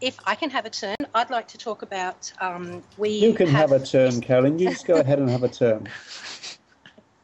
If 0.00 0.18
I 0.24 0.34
can 0.34 0.48
have 0.50 0.64
a 0.64 0.70
turn, 0.70 0.96
I'd 1.14 1.28
like 1.28 1.48
to 1.48 1.58
talk 1.58 1.82
about 1.82 2.32
um, 2.40 2.82
we. 2.96 3.10
You 3.10 3.34
can 3.34 3.48
have 3.48 3.72
a 3.72 3.84
turn, 3.84 4.20
Carolyn. 4.22 4.58
You 4.58 4.70
just 4.70 4.86
go 4.86 4.96
ahead 4.96 5.18
and 5.18 5.28
have 5.28 5.42
a 5.42 5.48
turn. 5.48 5.88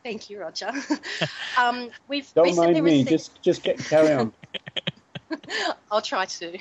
Thank 0.02 0.30
you, 0.30 0.40
Roger. 0.40 0.70
um, 1.58 1.90
we've 2.06 2.32
Don't 2.34 2.44
recently 2.44 2.74
mind 2.74 2.84
me. 2.84 2.90
received. 2.90 3.08
Just 3.08 3.42
just 3.42 3.62
get 3.62 3.78
carry 3.78 4.12
on. 4.12 4.32
I'll 5.90 6.02
try 6.02 6.26
to. 6.26 6.58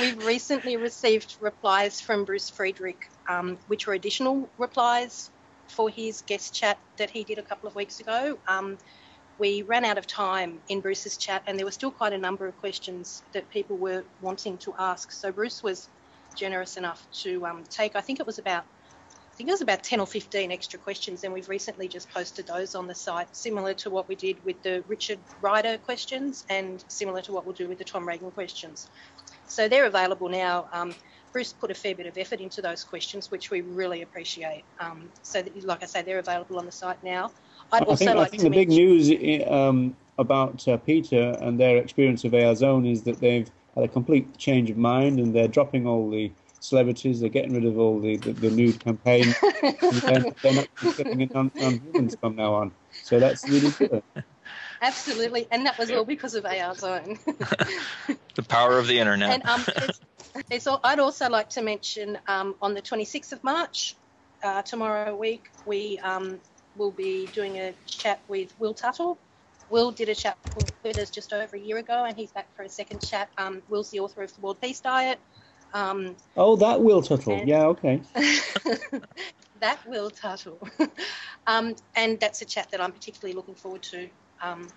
We've 0.00 0.26
recently 0.26 0.76
received 0.76 1.36
replies 1.40 2.00
from 2.00 2.24
Bruce 2.24 2.50
Friedrich, 2.50 3.08
um, 3.28 3.58
which 3.68 3.86
were 3.86 3.94
additional 3.94 4.48
replies 4.58 5.30
for 5.68 5.88
his 5.88 6.22
guest 6.22 6.54
chat 6.54 6.78
that 6.96 7.10
he 7.10 7.24
did 7.24 7.38
a 7.38 7.42
couple 7.42 7.68
of 7.68 7.74
weeks 7.74 8.00
ago. 8.00 8.38
Um, 8.48 8.78
we 9.38 9.62
ran 9.62 9.84
out 9.84 9.98
of 9.98 10.06
time 10.06 10.60
in 10.68 10.80
Bruce's 10.80 11.16
chat, 11.16 11.42
and 11.46 11.58
there 11.58 11.66
were 11.66 11.72
still 11.72 11.90
quite 11.90 12.12
a 12.12 12.18
number 12.18 12.46
of 12.46 12.56
questions 12.58 13.22
that 13.32 13.48
people 13.50 13.76
were 13.76 14.04
wanting 14.20 14.58
to 14.58 14.74
ask. 14.78 15.12
So 15.12 15.32
Bruce 15.32 15.62
was 15.62 15.88
generous 16.36 16.76
enough 16.76 17.06
to 17.22 17.44
um, 17.46 17.64
take. 17.68 17.96
I 17.96 18.00
think 18.00 18.20
it 18.20 18.26
was 18.26 18.38
about. 18.38 18.64
I 19.10 19.34
think 19.34 19.48
it 19.48 19.52
was 19.52 19.62
about 19.62 19.82
10 19.82 19.98
or 19.98 20.06
15 20.06 20.52
extra 20.52 20.78
questions, 20.78 21.24
and 21.24 21.32
we've 21.32 21.48
recently 21.48 21.88
just 21.88 22.10
posted 22.10 22.46
those 22.46 22.74
on 22.74 22.86
the 22.86 22.94
site, 22.94 23.34
similar 23.34 23.72
to 23.74 23.88
what 23.88 24.06
we 24.06 24.14
did 24.14 24.44
with 24.44 24.62
the 24.62 24.84
Richard 24.86 25.18
Ryder 25.40 25.78
questions 25.78 26.44
and 26.50 26.84
similar 26.88 27.22
to 27.22 27.32
what 27.32 27.46
we'll 27.46 27.54
do 27.54 27.66
with 27.66 27.78
the 27.78 27.84
Tom 27.84 28.06
Regan 28.06 28.30
questions. 28.30 28.90
So 29.48 29.68
they're 29.68 29.86
available 29.86 30.28
now. 30.28 30.68
Um, 30.70 30.94
Bruce 31.32 31.54
put 31.54 31.70
a 31.70 31.74
fair 31.74 31.94
bit 31.94 32.06
of 32.06 32.18
effort 32.18 32.40
into 32.40 32.60
those 32.60 32.84
questions, 32.84 33.30
which 33.30 33.50
we 33.50 33.62
really 33.62 34.02
appreciate. 34.02 34.64
Um, 34.78 35.08
so, 35.22 35.40
that, 35.40 35.64
like 35.64 35.82
I 35.82 35.86
say, 35.86 36.02
they're 36.02 36.18
available 36.18 36.58
on 36.58 36.66
the 36.66 36.72
site 36.72 37.02
now. 37.02 37.32
I'd 37.72 37.82
I 37.82 37.86
also 37.86 38.04
think, 38.04 38.16
I 38.16 38.24
think 38.26 38.42
to 38.42 38.48
the 38.48 38.54
big 38.54 38.68
mention- 38.68 38.84
news 38.84 39.46
um, 39.48 39.96
about 40.18 40.66
uh, 40.68 40.76
PETA 40.76 41.38
and 41.40 41.58
their 41.58 41.78
experience 41.78 42.24
of 42.24 42.34
AR 42.34 42.54
Zone 42.54 42.86
is 42.86 43.02
that 43.04 43.18
they've 43.20 43.50
had 43.74 43.84
a 43.84 43.88
complete 43.88 44.36
change 44.36 44.70
of 44.70 44.76
mind 44.76 45.18
and 45.18 45.34
they're 45.34 45.48
dropping 45.48 45.86
all 45.86 46.10
the 46.10 46.30
celebrities, 46.60 47.20
they're 47.20 47.28
getting 47.28 47.54
rid 47.54 47.64
of 47.64 47.78
all 47.78 47.98
the, 47.98 48.16
the, 48.18 48.32
the 48.34 48.50
nude 48.50 48.78
campaign, 48.78 49.34
and 49.62 49.76
they're, 49.80 50.24
they're 50.42 50.54
not 50.54 50.68
getting 50.96 51.20
it 51.22 51.34
on, 51.34 51.50
on 51.62 51.80
humans 51.80 52.14
from 52.20 52.36
now 52.36 52.54
on. 52.54 52.72
So 53.02 53.18
that's 53.18 53.48
really 53.48 53.70
good. 53.70 54.02
Absolutely, 54.80 55.46
and 55.50 55.64
that 55.66 55.78
was 55.78 55.90
all 55.90 56.04
because 56.04 56.34
of 56.34 56.44
AR 56.44 56.74
Zone. 56.74 57.18
The 58.34 58.42
power 58.42 58.78
of 58.78 58.86
the 58.86 58.98
internet. 58.98 59.30
And 59.30 59.46
um, 59.46 59.62
it's, 59.68 60.00
it's 60.50 60.66
all, 60.66 60.80
I'd 60.82 61.00
also 61.00 61.28
like 61.28 61.50
to 61.50 61.62
mention 61.62 62.16
um, 62.26 62.54
on 62.62 62.72
the 62.72 62.80
26th 62.80 63.32
of 63.32 63.44
March, 63.44 63.94
uh, 64.42 64.62
tomorrow 64.62 65.14
week, 65.14 65.50
we 65.66 65.98
um, 65.98 66.40
will 66.76 66.90
be 66.90 67.26
doing 67.26 67.58
a 67.58 67.74
chat 67.86 68.20
with 68.28 68.52
Will 68.58 68.74
Tuttle. 68.74 69.18
Will 69.70 69.90
did 69.90 70.08
a 70.08 70.14
chat 70.14 70.36
with 70.84 70.98
us 70.98 71.10
just 71.10 71.32
over 71.32 71.56
a 71.56 71.60
year 71.60 71.78
ago, 71.78 72.04
and 72.04 72.16
he's 72.16 72.30
back 72.30 72.54
for 72.54 72.62
a 72.62 72.68
second 72.68 73.00
chat. 73.00 73.28
Um, 73.38 73.62
Will's 73.68 73.90
the 73.90 74.00
author 74.00 74.22
of 74.22 74.34
the 74.34 74.40
World 74.40 74.60
Peace 74.60 74.80
Diet. 74.80 75.18
Um, 75.72 76.16
Oh, 76.36 76.56
that 76.56 76.82
Will 76.82 77.00
Tuttle. 77.02 77.34
And- 77.34 77.48
Yeah, 77.48 77.66
okay. 77.68 78.00
that 79.60 79.78
Will 79.86 80.10
Tuttle. 80.10 80.66
um, 81.46 81.74
and 81.96 82.20
that's 82.20 82.42
a 82.42 82.44
chat 82.44 82.70
that 82.70 82.80
I'm 82.80 82.92
particularly 82.92 83.34
looking 83.34 83.54
forward 83.54 83.82
to. 83.84 84.08
Um, 84.42 84.68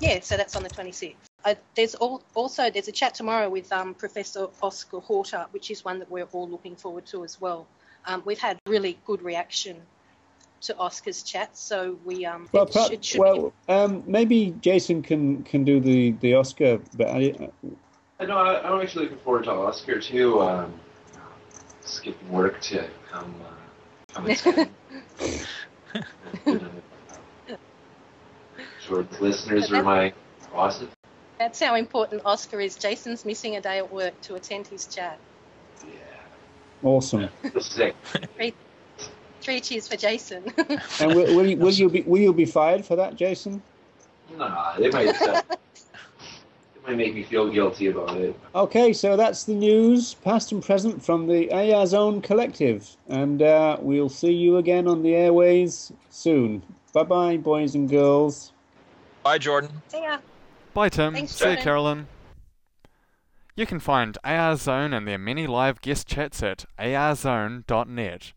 yeah, 0.00 0.20
so 0.20 0.36
that's 0.36 0.56
on 0.56 0.62
the 0.62 0.68
26th. 0.70 1.14
Uh, 1.44 1.54
there's 1.74 1.94
all, 1.96 2.22
also 2.34 2.70
there's 2.70 2.88
a 2.88 2.92
chat 2.92 3.14
tomorrow 3.14 3.48
with 3.48 3.72
um, 3.72 3.94
Professor 3.94 4.46
Oscar 4.62 5.00
Horta, 5.00 5.46
which 5.50 5.70
is 5.70 5.84
one 5.84 5.98
that 5.98 6.10
we're 6.10 6.24
all 6.32 6.48
looking 6.48 6.76
forward 6.76 7.06
to 7.06 7.24
as 7.24 7.40
well. 7.40 7.66
Um, 8.06 8.22
we've 8.24 8.38
had 8.38 8.58
really 8.68 8.98
good 9.04 9.22
reaction 9.22 9.76
to 10.62 10.76
Oscar's 10.78 11.22
chat, 11.22 11.56
so 11.56 11.98
we 12.04 12.24
um, 12.24 12.48
Well, 12.52 12.64
it, 12.64 12.72
perhaps, 12.72 12.90
it 12.90 13.04
should 13.04 13.20
well, 13.20 13.52
um, 13.68 14.02
maybe 14.06 14.54
Jason 14.60 15.02
can, 15.02 15.42
can 15.44 15.64
do 15.64 15.80
the, 15.80 16.12
the 16.20 16.34
Oscar, 16.34 16.80
but 16.94 17.08
I, 17.08 17.34
I 18.18 18.24
know. 18.24 18.36
I, 18.36 18.62
I'm 18.62 18.80
actually 18.80 19.04
looking 19.04 19.18
forward 19.18 19.44
to 19.44 19.50
Oscar 19.50 20.00
too. 20.00 20.40
Um, 20.40 20.72
skipping 21.84 22.30
work 22.30 22.60
to 22.60 22.88
come 23.10 23.34
uh, 23.44 24.14
come 24.14 24.26
attend. 24.26 24.70
sure, 28.86 29.02
the 29.02 29.20
listeners 29.20 29.72
are 29.72 29.82
my 29.82 30.12
bosses. 30.52 30.82
be, 30.82 30.88
that's 31.38 31.60
how 31.60 31.74
important 31.74 32.22
Oscar 32.24 32.60
is. 32.60 32.76
Jason's 32.76 33.24
missing 33.24 33.56
a 33.56 33.60
day 33.60 33.78
at 33.78 33.92
work 33.92 34.20
to 34.22 34.36
attend 34.36 34.68
his 34.68 34.86
chat. 34.86 35.18
Yeah. 35.84 35.90
Awesome. 36.82 37.28
Sick. 37.60 37.94
Three, 39.42 39.54
three 39.54 39.60
cheers 39.60 39.88
for 39.88 39.96
Jason. 39.96 40.44
And 41.00 41.14
will, 41.14 41.36
will, 41.36 41.46
you, 41.46 41.56
will 41.56 41.72
you 41.72 41.88
be 41.88 42.02
will 42.02 42.20
you 42.20 42.32
be 42.32 42.44
fired 42.44 42.84
for 42.84 42.96
that, 42.96 43.16
Jason? 43.16 43.62
Nah, 44.36 44.76
they 44.78 44.90
might. 44.90 45.20
Uh, 45.20 45.42
they 45.48 46.80
might 46.86 46.96
make 46.96 47.14
me 47.14 47.22
feel 47.22 47.50
guilty 47.50 47.88
about 47.88 48.16
it. 48.16 48.38
Okay, 48.54 48.92
so 48.92 49.16
that's 49.16 49.44
the 49.44 49.54
news, 49.54 50.14
past 50.14 50.52
and 50.52 50.62
present, 50.62 51.04
from 51.04 51.26
the 51.26 51.50
AR 51.52 51.86
Zone 51.86 52.20
Collective, 52.22 52.96
and 53.08 53.42
uh, 53.42 53.76
we'll 53.80 54.08
see 54.08 54.32
you 54.32 54.58
again 54.58 54.86
on 54.86 55.02
the 55.02 55.14
airways 55.14 55.92
soon. 56.10 56.62
Bye 56.92 57.04
bye, 57.04 57.36
boys 57.36 57.74
and 57.74 57.88
girls. 57.88 58.52
Bye, 59.22 59.38
Jordan. 59.38 59.70
See 59.88 60.02
ya. 60.02 60.18
Bye, 60.74 60.88
Tim. 60.88 61.14
Thanks, 61.14 61.32
See 61.32 61.50
you, 61.50 61.56
Carolyn. 61.56 62.06
You 63.54 63.66
can 63.66 63.80
find 63.80 64.16
AR 64.24 64.56
Zone 64.56 64.92
and 64.92 65.06
their 65.06 65.18
many 65.18 65.46
live 65.46 65.80
guest 65.80 66.06
chats 66.06 66.42
at 66.42 66.64
arzone.net. 66.78 68.32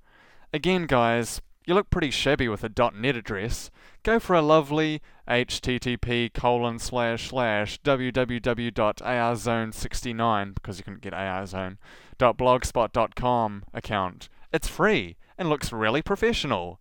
Again, 0.56 0.86
guys, 0.86 1.42
you 1.66 1.74
look 1.74 1.90
pretty 1.90 2.12
shabby 2.12 2.48
with 2.48 2.64
a 2.64 2.72
.net 2.94 3.18
address. 3.18 3.70
Go 4.04 4.22
for 4.22 4.38
a 4.38 4.42
lovely 4.42 5.02
http 5.28 6.34
colon 6.34 6.80
slash 6.80 7.28
slash 7.28 7.82
www.arzone69 7.82 10.54
because 10.54 10.78
you 10.78 10.86
couldn't 10.86 11.02
get 11.02 11.12
arzone 11.12 11.76
dot 12.18 12.38
blogspot.com 12.38 13.66
account. 13.74 14.30
It's 14.54 14.70
free 14.70 15.18
and 15.38 15.50
looks 15.50 15.74
really 15.74 16.02
professional. 16.02 16.80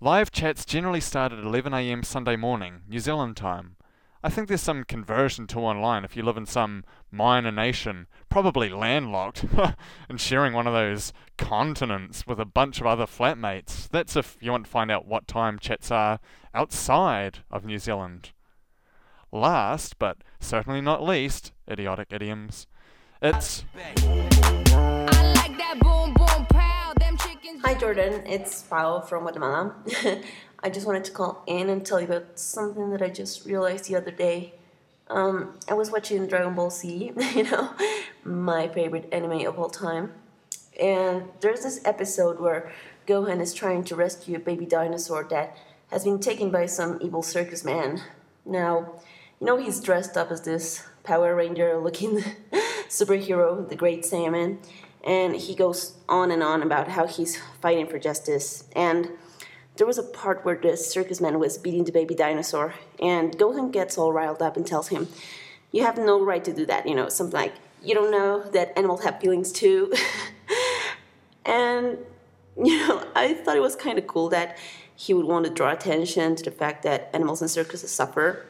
Live 0.00 0.30
chats 0.30 0.64
generally 0.64 1.00
start 1.00 1.32
at 1.32 1.42
11am 1.42 2.04
Sunday 2.04 2.36
morning, 2.36 2.82
New 2.88 3.00
Zealand 3.00 3.36
time. 3.36 3.74
I 4.22 4.30
think 4.30 4.48
there's 4.48 4.62
some 4.62 4.82
conversion 4.84 5.46
to 5.48 5.60
online 5.60 6.04
if 6.04 6.16
you 6.16 6.24
live 6.24 6.36
in 6.36 6.46
some 6.46 6.84
minor 7.10 7.52
nation, 7.52 8.08
probably 8.28 8.68
landlocked, 8.68 9.44
and 10.08 10.20
sharing 10.20 10.52
one 10.52 10.66
of 10.66 10.72
those 10.72 11.12
continents 11.36 12.26
with 12.26 12.40
a 12.40 12.44
bunch 12.44 12.80
of 12.80 12.86
other 12.86 13.06
flatmates. 13.06 13.88
That's 13.88 14.16
if 14.16 14.36
you 14.40 14.50
want 14.50 14.64
to 14.64 14.70
find 14.70 14.90
out 14.90 15.06
what 15.06 15.28
time 15.28 15.58
chats 15.58 15.90
are 15.92 16.18
outside 16.52 17.40
of 17.50 17.64
New 17.64 17.78
Zealand. 17.78 18.32
last, 19.30 19.98
but 19.98 20.18
certainly 20.40 20.80
not 20.80 21.02
least, 21.04 21.52
idiotic 21.70 22.08
idioms. 22.10 22.66
It's 23.20 23.64
Hi 27.48 27.72
Jordan, 27.72 28.26
it's 28.26 28.62
Pao 28.62 29.00
from 29.00 29.22
Guatemala. 29.22 29.74
I 30.62 30.68
just 30.68 30.86
wanted 30.86 31.04
to 31.04 31.12
call 31.12 31.42
in 31.46 31.70
and 31.70 31.84
tell 31.84 31.98
you 31.98 32.06
about 32.06 32.38
something 32.38 32.90
that 32.90 33.00
I 33.00 33.08
just 33.08 33.46
realized 33.46 33.86
the 33.86 33.96
other 33.96 34.10
day. 34.10 34.52
Um, 35.08 35.58
I 35.66 35.72
was 35.72 35.90
watching 35.90 36.26
Dragon 36.26 36.54
Ball 36.54 36.68
Z, 36.68 37.12
you 37.34 37.42
know, 37.44 37.72
my 38.22 38.68
favorite 38.68 39.08
anime 39.12 39.46
of 39.46 39.58
all 39.58 39.70
time. 39.70 40.12
And 40.78 41.30
there's 41.40 41.62
this 41.62 41.80
episode 41.86 42.38
where 42.38 42.70
Gohan 43.06 43.40
is 43.40 43.54
trying 43.54 43.82
to 43.84 43.96
rescue 43.96 44.36
a 44.36 44.40
baby 44.40 44.66
dinosaur 44.66 45.24
that 45.30 45.56
has 45.90 46.04
been 46.04 46.20
taken 46.20 46.50
by 46.50 46.66
some 46.66 46.98
evil 47.00 47.22
circus 47.22 47.64
man. 47.64 48.02
Now, 48.44 49.00
you 49.40 49.46
know, 49.46 49.56
he's 49.56 49.80
dressed 49.80 50.18
up 50.18 50.30
as 50.30 50.42
this 50.42 50.86
Power 51.02 51.34
Ranger 51.34 51.78
looking 51.78 52.18
superhero, 52.90 53.66
the 53.66 53.76
Great 53.76 54.02
Saiyaman, 54.02 54.58
and 55.08 55.34
he 55.34 55.54
goes 55.54 55.94
on 56.06 56.30
and 56.30 56.42
on 56.42 56.62
about 56.62 56.88
how 56.88 57.06
he's 57.06 57.40
fighting 57.62 57.86
for 57.86 57.98
justice. 57.98 58.64
And 58.76 59.08
there 59.76 59.86
was 59.86 59.96
a 59.96 60.02
part 60.02 60.44
where 60.44 60.54
the 60.54 60.76
circus 60.76 61.18
man 61.18 61.38
was 61.38 61.56
beating 61.56 61.84
the 61.84 61.92
baby 61.92 62.14
dinosaur, 62.14 62.74
and 63.00 63.36
Gohan 63.38 63.72
gets 63.72 63.96
all 63.96 64.12
riled 64.12 64.42
up 64.42 64.58
and 64.58 64.66
tells 64.66 64.88
him, 64.88 65.08
You 65.72 65.82
have 65.84 65.96
no 65.96 66.22
right 66.22 66.44
to 66.44 66.52
do 66.52 66.66
that, 66.66 66.86
you 66.86 66.94
know, 66.94 67.08
something 67.08 67.40
like, 67.40 67.54
You 67.82 67.94
don't 67.94 68.10
know 68.10 68.42
that 68.50 68.76
animals 68.76 69.02
have 69.02 69.18
feelings 69.18 69.50
too. 69.50 69.94
and, 71.46 71.96
you 72.62 72.76
know, 72.86 73.02
I 73.16 73.32
thought 73.32 73.56
it 73.56 73.62
was 73.62 73.76
kind 73.76 73.98
of 73.98 74.06
cool 74.06 74.28
that 74.28 74.58
he 74.94 75.14
would 75.14 75.26
want 75.26 75.46
to 75.46 75.50
draw 75.50 75.72
attention 75.72 76.36
to 76.36 76.44
the 76.44 76.50
fact 76.50 76.82
that 76.82 77.08
animals 77.14 77.40
in 77.40 77.48
circuses 77.48 77.90
suffer 77.90 78.44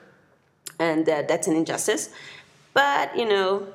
and 0.80 1.06
that 1.06 1.28
that's 1.28 1.46
an 1.46 1.54
injustice. 1.54 2.10
But, 2.74 3.16
you 3.16 3.28
know, 3.28 3.68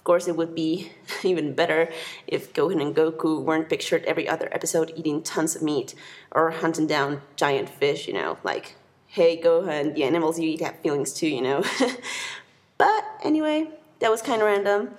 of 0.00 0.04
course, 0.04 0.26
it 0.28 0.34
would 0.34 0.54
be 0.54 0.92
even 1.22 1.52
better 1.52 1.90
if 2.26 2.54
Gohan 2.54 2.80
and 2.80 2.96
Goku 2.96 3.42
weren't 3.42 3.68
pictured 3.68 4.02
every 4.06 4.26
other 4.26 4.48
episode 4.50 4.94
eating 4.96 5.22
tons 5.22 5.54
of 5.54 5.60
meat 5.60 5.94
or 6.32 6.52
hunting 6.52 6.86
down 6.86 7.20
giant 7.36 7.68
fish, 7.68 8.08
you 8.08 8.14
know, 8.14 8.38
like, 8.42 8.76
hey, 9.08 9.38
Gohan, 9.38 9.94
the 9.94 10.04
animals 10.04 10.40
you 10.40 10.48
eat 10.48 10.62
have 10.62 10.78
feelings 10.80 11.12
too, 11.12 11.28
you 11.28 11.42
know. 11.42 11.62
but 12.78 13.04
anyway, 13.22 13.68
that 13.98 14.10
was 14.10 14.22
kind 14.22 14.40
of 14.40 14.46
random. 14.46 14.94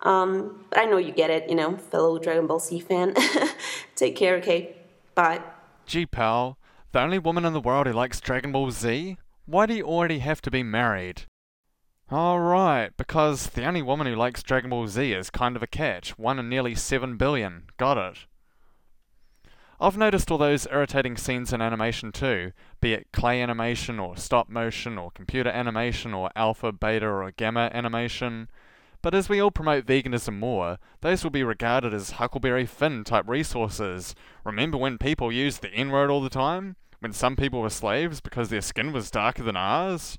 Um, 0.00 0.64
but 0.70 0.78
I 0.78 0.86
know 0.86 0.96
you 0.96 1.12
get 1.12 1.28
it, 1.28 1.50
you 1.50 1.54
know, 1.54 1.76
fellow 1.76 2.18
Dragon 2.18 2.46
Ball 2.46 2.58
Z 2.58 2.80
fan. 2.80 3.14
Take 3.94 4.16
care, 4.16 4.36
okay? 4.36 4.74
Bye. 5.14 5.42
Gee, 5.84 6.06
pal, 6.06 6.56
the 6.92 7.00
only 7.00 7.18
woman 7.18 7.44
in 7.44 7.52
the 7.52 7.60
world 7.60 7.86
who 7.86 7.92
likes 7.92 8.22
Dragon 8.22 8.52
Ball 8.52 8.70
Z? 8.70 9.18
Why 9.44 9.66
do 9.66 9.74
you 9.74 9.84
already 9.84 10.20
have 10.20 10.40
to 10.40 10.50
be 10.50 10.62
married? 10.62 11.24
Alright, 12.10 12.96
because 12.96 13.48
the 13.48 13.64
only 13.64 13.82
woman 13.82 14.06
who 14.06 14.14
likes 14.14 14.42
Dragon 14.42 14.70
Ball 14.70 14.86
Z 14.86 15.12
is 15.12 15.28
kind 15.28 15.56
of 15.56 15.62
a 15.62 15.66
catch. 15.66 16.16
One 16.16 16.38
in 16.38 16.48
nearly 16.48 16.76
7 16.76 17.16
billion. 17.16 17.64
Got 17.78 17.98
it. 17.98 18.26
I've 19.80 19.98
noticed 19.98 20.30
all 20.30 20.38
those 20.38 20.68
irritating 20.70 21.16
scenes 21.16 21.52
in 21.52 21.60
animation 21.60 22.12
too, 22.12 22.52
be 22.80 22.92
it 22.94 23.08
clay 23.12 23.42
animation 23.42 23.98
or 23.98 24.16
stop 24.16 24.48
motion 24.48 24.96
or 24.96 25.10
computer 25.10 25.50
animation 25.50 26.14
or 26.14 26.30
alpha, 26.36 26.72
beta 26.72 27.06
or 27.06 27.30
gamma 27.32 27.70
animation. 27.74 28.48
But 29.02 29.14
as 29.14 29.28
we 29.28 29.40
all 29.40 29.50
promote 29.50 29.84
veganism 29.84 30.38
more, 30.38 30.78
those 31.00 31.24
will 31.24 31.32
be 31.32 31.42
regarded 31.42 31.92
as 31.92 32.12
Huckleberry 32.12 32.66
Finn 32.66 33.04
type 33.04 33.28
resources. 33.28 34.14
Remember 34.44 34.78
when 34.78 34.96
people 34.96 35.30
used 35.30 35.60
the 35.60 35.68
N 35.70 35.90
word 35.90 36.08
all 36.08 36.22
the 36.22 36.30
time? 36.30 36.76
When 37.00 37.12
some 37.12 37.34
people 37.34 37.60
were 37.60 37.68
slaves 37.68 38.20
because 38.20 38.48
their 38.48 38.62
skin 38.62 38.92
was 38.92 39.10
darker 39.10 39.42
than 39.42 39.56
ours? 39.56 40.18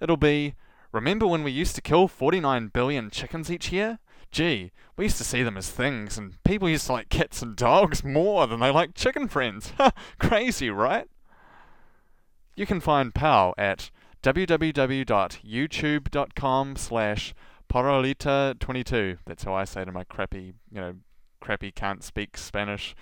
It'll 0.00 0.16
be, 0.16 0.54
Remember 0.94 1.26
when 1.26 1.42
we 1.42 1.50
used 1.50 1.74
to 1.74 1.82
kill 1.82 2.06
49 2.06 2.68
billion 2.68 3.10
chickens 3.10 3.50
each 3.50 3.72
year? 3.72 3.98
Gee, 4.30 4.70
we 4.96 5.06
used 5.06 5.18
to 5.18 5.24
see 5.24 5.42
them 5.42 5.56
as 5.56 5.68
things, 5.68 6.16
and 6.16 6.40
people 6.44 6.68
used 6.68 6.86
to 6.86 6.92
like 6.92 7.08
cats 7.08 7.42
and 7.42 7.56
dogs 7.56 8.04
more 8.04 8.46
than 8.46 8.60
they 8.60 8.70
like 8.70 8.94
chicken 8.94 9.26
friends. 9.26 9.72
Crazy, 10.20 10.70
right? 10.70 11.08
You 12.54 12.64
can 12.64 12.80
find 12.80 13.12
POW 13.12 13.54
at 13.58 13.90
www.youtube.com 14.22 16.76
slash 16.76 17.34
Parolita22. 17.68 19.18
That's 19.26 19.42
how 19.42 19.54
I 19.54 19.64
say 19.64 19.84
to 19.84 19.90
my 19.90 20.04
crappy, 20.04 20.54
you 20.70 20.80
know, 20.80 20.94
crappy 21.40 21.72
can't 21.72 22.04
speak 22.04 22.36
Spanish, 22.36 22.94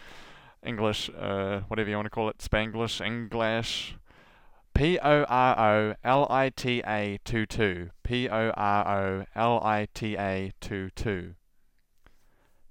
English, 0.65 1.11
uh, 1.11 1.61
whatever 1.69 1.91
you 1.91 1.97
want 1.97 2.07
to 2.07 2.11
call 2.11 2.31
it, 2.31 2.39
Spanglish, 2.39 3.05
English, 3.05 3.99
P 4.75 4.99
O 4.99 5.25
R 5.25 5.59
O 5.59 5.95
L 6.03 6.27
I 6.31 6.51
T 6.51 6.83
A 6.87 7.19
2 7.25 7.47
2. 7.47 7.91
P 8.03 8.29
O 8.29 8.51
R 8.57 8.89
O 8.89 9.25
L 9.35 9.61
I 9.63 9.87
T 9.93 10.17
A 10.17 10.53
2 10.61 10.91
2. 10.91 11.35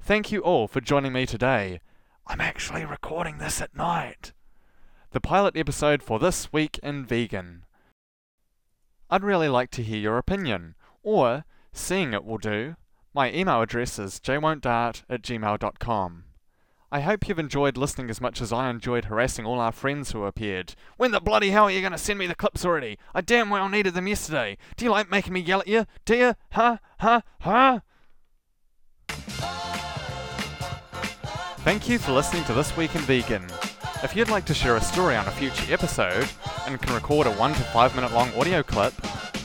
Thank 0.02 0.32
you 0.32 0.41
all 0.41 0.68
for 0.68 0.82
joining 0.82 1.14
me 1.14 1.26
today. 1.26 1.80
I'm 2.26 2.41
actually 2.41 2.86
recording 2.86 3.38
this 3.38 3.62
at 3.62 3.76
night. 3.76 4.34
The 5.12 5.22
pilot 5.22 5.56
episode 5.56 6.02
for 6.02 6.18
this 6.18 6.52
week 6.52 6.80
in 6.82 7.06
vegan. 7.06 7.66
I'd 9.10 9.24
really 9.24 9.49
like 9.49 9.70
to 9.72 9.84
hear 9.84 9.99
your 9.99 10.18
opinion, 10.18 10.76
or, 11.04 11.43
seeing 11.74 12.14
it 12.14 12.24
will 12.24 12.38
do, 12.38 12.78
my 13.14 13.32
email 13.32 13.62
address 13.62 13.99
is 13.99 14.20
jaywontdart 14.20 15.04
at 15.10 15.22
gmail.com. 15.22 16.24
I 16.93 16.99
hope 16.99 17.29
you've 17.29 17.39
enjoyed 17.39 17.77
listening 17.77 18.09
as 18.09 18.19
much 18.19 18.41
as 18.41 18.51
I 18.51 18.69
enjoyed 18.69 19.05
harassing 19.05 19.45
all 19.45 19.61
our 19.61 19.71
friends 19.71 20.11
who 20.11 20.25
appeared. 20.25 20.75
When 20.97 21.11
the 21.11 21.21
bloody 21.21 21.51
hell 21.51 21.65
are 21.65 21.71
you 21.71 21.79
going 21.79 21.93
to 21.93 21.97
send 21.97 22.19
me 22.19 22.27
the 22.27 22.35
clips 22.35 22.65
already? 22.65 22.97
I 23.15 23.21
damn 23.21 23.49
well 23.49 23.69
needed 23.69 23.93
them 23.93 24.09
yesterday. 24.09 24.57
Do 24.75 24.83
you 24.83 24.91
like 24.91 25.09
making 25.09 25.31
me 25.31 25.39
yell 25.39 25.61
at 25.61 25.69
you? 25.69 25.85
Do 26.03 26.17
you? 26.17 26.35
Huh? 26.51 26.79
Huh? 26.99 27.21
Huh? 27.39 27.79
Thank 31.63 31.87
you 31.87 31.97
for 31.97 32.11
listening 32.11 32.43
to 32.43 32.53
This 32.53 32.75
Week 32.75 32.93
in 32.93 33.01
Vegan. 33.01 33.45
If 34.03 34.13
you'd 34.13 34.29
like 34.29 34.45
to 34.47 34.53
share 34.53 34.75
a 34.75 34.81
story 34.81 35.15
on 35.15 35.25
a 35.27 35.31
future 35.31 35.73
episode 35.73 36.27
and 36.67 36.81
can 36.81 36.93
record 36.93 37.25
a 37.25 37.31
1 37.31 37.53
to 37.53 37.59
5 37.59 37.95
minute 37.95 38.11
long 38.11 38.33
audio 38.33 38.63
clip, 38.63 38.93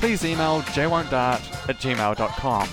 please 0.01 0.24
email 0.24 0.62
jaywontdart 0.62 1.68
at 1.68 1.76
gmail.com. 1.76 2.68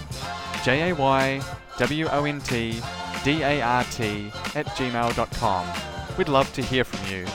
J 0.63 0.89
A 0.89 0.95
Y 0.95 1.41
W 1.77 2.07
O 2.07 2.25
N 2.25 2.41
T 2.41 2.81
dart 3.23 3.99
at 4.55 4.65
gmail.com. 4.77 5.67
We'd 6.17 6.29
love 6.29 6.53
to 6.53 6.61
hear 6.61 6.83
from 6.83 7.11
you. 7.11 7.25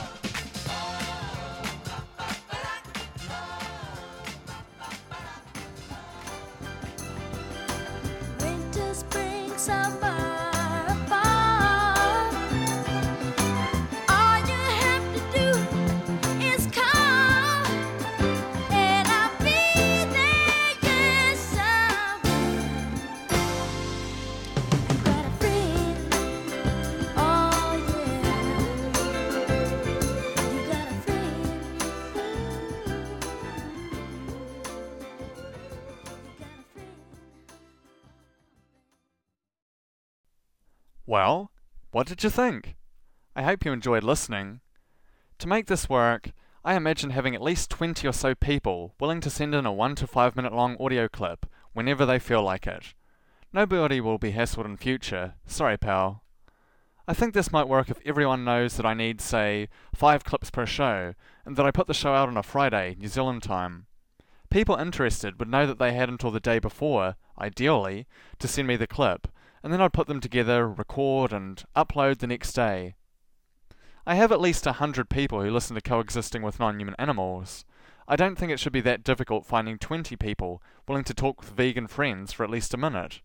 Well, 41.09 41.49
what 41.89 42.05
did 42.05 42.23
you 42.23 42.29
think? 42.29 42.75
I 43.35 43.41
hope 43.41 43.65
you 43.65 43.73
enjoyed 43.73 44.03
listening. 44.03 44.59
To 45.39 45.47
make 45.47 45.65
this 45.65 45.89
work, 45.89 46.33
I 46.63 46.75
imagine 46.75 47.09
having 47.09 47.33
at 47.33 47.41
least 47.41 47.71
20 47.71 48.07
or 48.07 48.13
so 48.13 48.35
people 48.35 48.93
willing 48.99 49.19
to 49.21 49.31
send 49.31 49.55
in 49.55 49.65
a 49.65 49.73
1 49.73 49.95
to 49.95 50.05
5 50.05 50.35
minute 50.35 50.53
long 50.53 50.77
audio 50.79 51.07
clip 51.07 51.47
whenever 51.73 52.05
they 52.05 52.19
feel 52.19 52.43
like 52.43 52.67
it. 52.67 52.93
Nobody 53.51 53.99
will 53.99 54.19
be 54.19 54.33
hassled 54.33 54.65
in 54.65 54.77
future. 54.77 55.33
Sorry, 55.47 55.77
pal. 55.79 56.21
I 57.07 57.15
think 57.15 57.33
this 57.33 57.51
might 57.51 57.67
work 57.67 57.89
if 57.89 57.97
everyone 58.05 58.45
knows 58.45 58.77
that 58.77 58.85
I 58.85 58.93
need, 58.93 59.19
say, 59.19 59.67
5 59.95 60.23
clips 60.23 60.51
per 60.51 60.67
show, 60.67 61.15
and 61.43 61.55
that 61.55 61.65
I 61.65 61.71
put 61.71 61.87
the 61.87 61.93
show 61.95 62.13
out 62.13 62.29
on 62.29 62.37
a 62.37 62.43
Friday, 62.43 62.95
New 62.99 63.07
Zealand 63.07 63.41
time. 63.41 63.87
People 64.51 64.75
interested 64.75 65.39
would 65.39 65.49
know 65.49 65.65
that 65.65 65.79
they 65.79 65.93
had 65.93 66.09
until 66.09 66.29
the 66.29 66.39
day 66.39 66.59
before, 66.59 67.15
ideally, 67.39 68.05
to 68.37 68.47
send 68.47 68.67
me 68.67 68.75
the 68.75 68.85
clip, 68.85 69.27
and 69.63 69.71
then 69.73 69.81
I'd 69.81 69.93
put 69.93 70.07
them 70.07 70.19
together, 70.19 70.67
record, 70.67 71.33
and 71.33 71.63
upload 71.75 72.19
the 72.19 72.27
next 72.27 72.53
day. 72.53 72.95
I 74.05 74.15
have 74.15 74.31
at 74.31 74.41
least 74.41 74.65
a 74.65 74.73
hundred 74.73 75.09
people 75.09 75.41
who 75.41 75.51
listen 75.51 75.75
to 75.75 75.81
Coexisting 75.81 76.41
with 76.41 76.59
Non-Human 76.59 76.95
Animals. 76.97 77.65
I 78.07 78.15
don't 78.15 78.37
think 78.37 78.51
it 78.51 78.59
should 78.59 78.73
be 78.73 78.81
that 78.81 79.03
difficult 79.03 79.45
finding 79.45 79.77
20 79.77 80.15
people 80.15 80.63
willing 80.87 81.03
to 81.03 81.13
talk 81.13 81.41
with 81.41 81.51
vegan 81.51 81.87
friends 81.87 82.33
for 82.33 82.43
at 82.43 82.49
least 82.49 82.73
a 82.73 82.77
minute. 82.77 83.21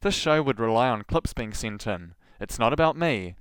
This 0.00 0.14
show 0.14 0.42
would 0.42 0.58
rely 0.58 0.88
on 0.88 1.04
clips 1.04 1.32
being 1.32 1.54
sent 1.54 1.86
in. 1.86 2.14
It's 2.40 2.58
not 2.58 2.72
about 2.72 2.96
me. 2.96 3.36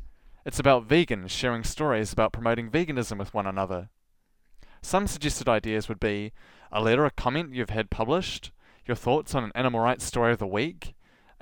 It's 0.46 0.60
about 0.60 0.88
vegans 0.88 1.32
sharing 1.32 1.64
stories 1.64 2.14
about 2.14 2.34
promoting 2.34 2.70
veganism 2.70 3.18
with 3.18 3.34
one 3.34 3.48
another. 3.48 3.90
Some 4.82 5.08
suggested 5.08 5.50
ideas 5.50 5.90
would 5.90 6.00
be 6.00 6.34
a 6.72 6.82
letter 6.82 7.06
or 7.06 7.10
comment 7.10 7.56
you've 7.56 7.70
had 7.70 7.90
published, 7.90 8.52
your 8.86 8.96
thoughts 8.96 9.34
on 9.34 9.44
an 9.44 9.52
animal 9.56 9.80
rights 9.80 10.04
story 10.04 10.34
of 10.34 10.40
the 10.40 10.46
week, 10.48 10.94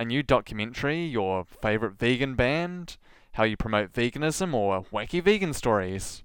a 0.01 0.05
new 0.05 0.23
documentary, 0.23 1.05
your 1.05 1.45
favourite 1.45 1.95
vegan 1.95 2.33
band, 2.33 2.97
how 3.33 3.43
you 3.43 3.55
promote 3.55 3.93
veganism, 3.93 4.51
or 4.51 4.83
wacky 4.85 5.21
vegan 5.21 5.53
stories. 5.53 6.23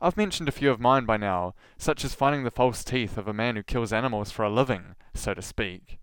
I've 0.00 0.16
mentioned 0.16 0.48
a 0.48 0.52
few 0.52 0.72
of 0.72 0.80
mine 0.80 1.04
by 1.04 1.16
now, 1.16 1.54
such 1.76 2.04
as 2.04 2.16
finding 2.16 2.42
the 2.42 2.50
false 2.50 2.82
teeth 2.82 3.16
of 3.16 3.28
a 3.28 3.32
man 3.32 3.54
who 3.54 3.62
kills 3.62 3.92
animals 3.92 4.32
for 4.32 4.44
a 4.44 4.50
living, 4.50 4.96
so 5.14 5.32
to 5.32 5.40
speak, 5.40 6.00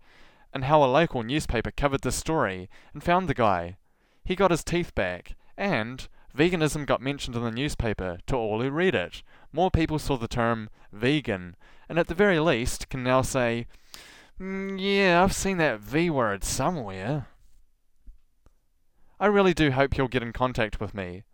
and 0.54 0.64
how 0.64 0.82
a 0.82 0.86
local 0.86 1.22
newspaper 1.22 1.70
covered 1.70 2.00
this 2.00 2.16
story 2.16 2.70
and 2.94 3.04
found 3.04 3.28
the 3.28 3.34
guy. 3.34 3.76
He 4.24 4.34
got 4.34 4.50
his 4.50 4.64
teeth 4.64 4.94
back, 4.94 5.34
and 5.54 6.08
veganism 6.34 6.86
got 6.86 7.02
mentioned 7.02 7.36
in 7.36 7.42
the 7.42 7.50
newspaper 7.50 8.20
to 8.26 8.36
all 8.36 8.62
who 8.62 8.70
read 8.70 8.94
it. 8.94 9.22
More 9.52 9.70
people 9.70 9.98
saw 9.98 10.16
the 10.16 10.28
term 10.28 10.70
vegan, 10.92 11.56
and 11.90 11.98
at 11.98 12.08
the 12.08 12.14
very 12.14 12.40
least 12.40 12.88
can 12.88 13.04
now 13.04 13.20
say, 13.20 13.66
mm, 14.40 14.76
yeah, 14.78 15.22
I've 15.22 15.32
seen 15.32 15.58
that 15.58 15.80
V 15.80 16.10
word 16.10 16.44
somewhere. 16.44 17.28
I 19.18 19.26
really 19.26 19.54
do 19.54 19.70
hope 19.70 19.96
you'll 19.96 20.08
get 20.08 20.22
in 20.22 20.32
contact 20.32 20.80
with 20.80 20.94
me. 20.94 21.24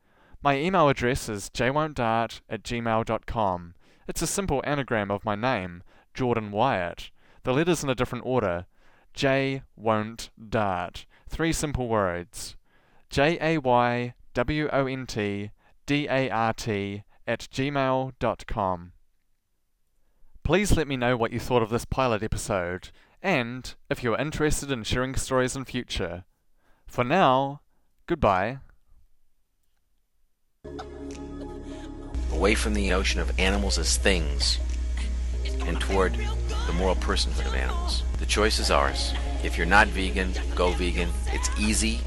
My 0.43 0.57
email 0.57 0.89
address 0.89 1.29
is 1.29 1.51
jaywontdart 1.51 2.41
at 2.49 2.63
gmail.com. 2.63 3.75
It's 4.09 4.23
a 4.23 4.27
simple 4.27 4.63
anagram 4.65 5.11
of 5.11 5.25
my 5.25 5.35
name, 5.35 5.83
Jordan 6.15 6.51
Wyatt. 6.51 7.11
The 7.45 7.53
letters 7.53 7.83
in 7.83 7.91
a 7.91 7.95
different 7.95 8.27
order. 8.27 8.67
J 9.15 9.63
won't 9.77 10.31
dart. 10.49 11.07
Three 11.29 11.53
simple 11.53 11.89
words. 11.89 12.57
J 13.11 13.39
A 13.41 13.59
Y 13.59 14.15
W 14.35 14.69
O 14.73 14.87
N 14.87 15.07
T 15.07 15.51
D 15.87 16.09
A 16.09 16.31
R 16.31 16.53
T 16.53 17.03
at 17.27 17.41
gmail.com. 17.53 18.93
Please 20.45 20.77
let 20.77 20.89
me 20.89 20.97
know 20.97 21.17
what 21.17 21.33
you 21.33 21.39
thought 21.39 21.63
of 21.63 21.71
this 21.71 21.85
pilot 21.85 22.21
episode, 22.21 22.91
and 23.23 23.77
if 23.89 24.03
you 24.03 24.13
are 24.13 24.21
interested 24.21 24.73
in 24.73 24.83
sharing 24.83 25.15
stories 25.15 25.55
in 25.55 25.65
future. 25.65 26.25
For 26.85 27.05
now, 27.05 27.61
goodbye. 28.09 28.59
Away 32.33 32.57
from 32.57 32.75
the 32.75 32.91
notion 32.91 33.21
of 33.21 33.39
animals 33.39 33.79
as 33.79 33.97
things 33.97 34.59
and 35.61 35.81
toward 35.81 36.15
the 36.67 36.73
moral 36.73 36.97
personhood 36.97 37.47
of 37.47 37.55
animals. 37.55 38.03
The 38.19 38.27
choice 38.27 38.59
is 38.59 38.73
ours. 38.73 39.15
If 39.45 39.57
you're 39.57 39.65
not 39.65 39.87
vegan, 39.89 40.33
go 40.57 40.73
vegan. 40.73 41.11
It's 41.29 41.51
easy, 41.57 42.01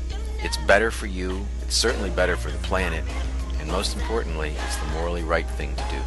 it's 0.43 0.57
better 0.57 0.91
for 0.91 1.05
you, 1.05 1.45
it's 1.61 1.77
certainly 1.77 2.09
better 2.09 2.35
for 2.35 2.51
the 2.51 2.57
planet, 2.57 3.05
and 3.59 3.69
most 3.69 3.95
importantly, 3.95 4.55
it's 4.65 4.75
the 4.75 4.87
morally 4.87 5.23
right 5.23 5.49
thing 5.51 5.73
to 5.77 5.83
do. 5.89 6.01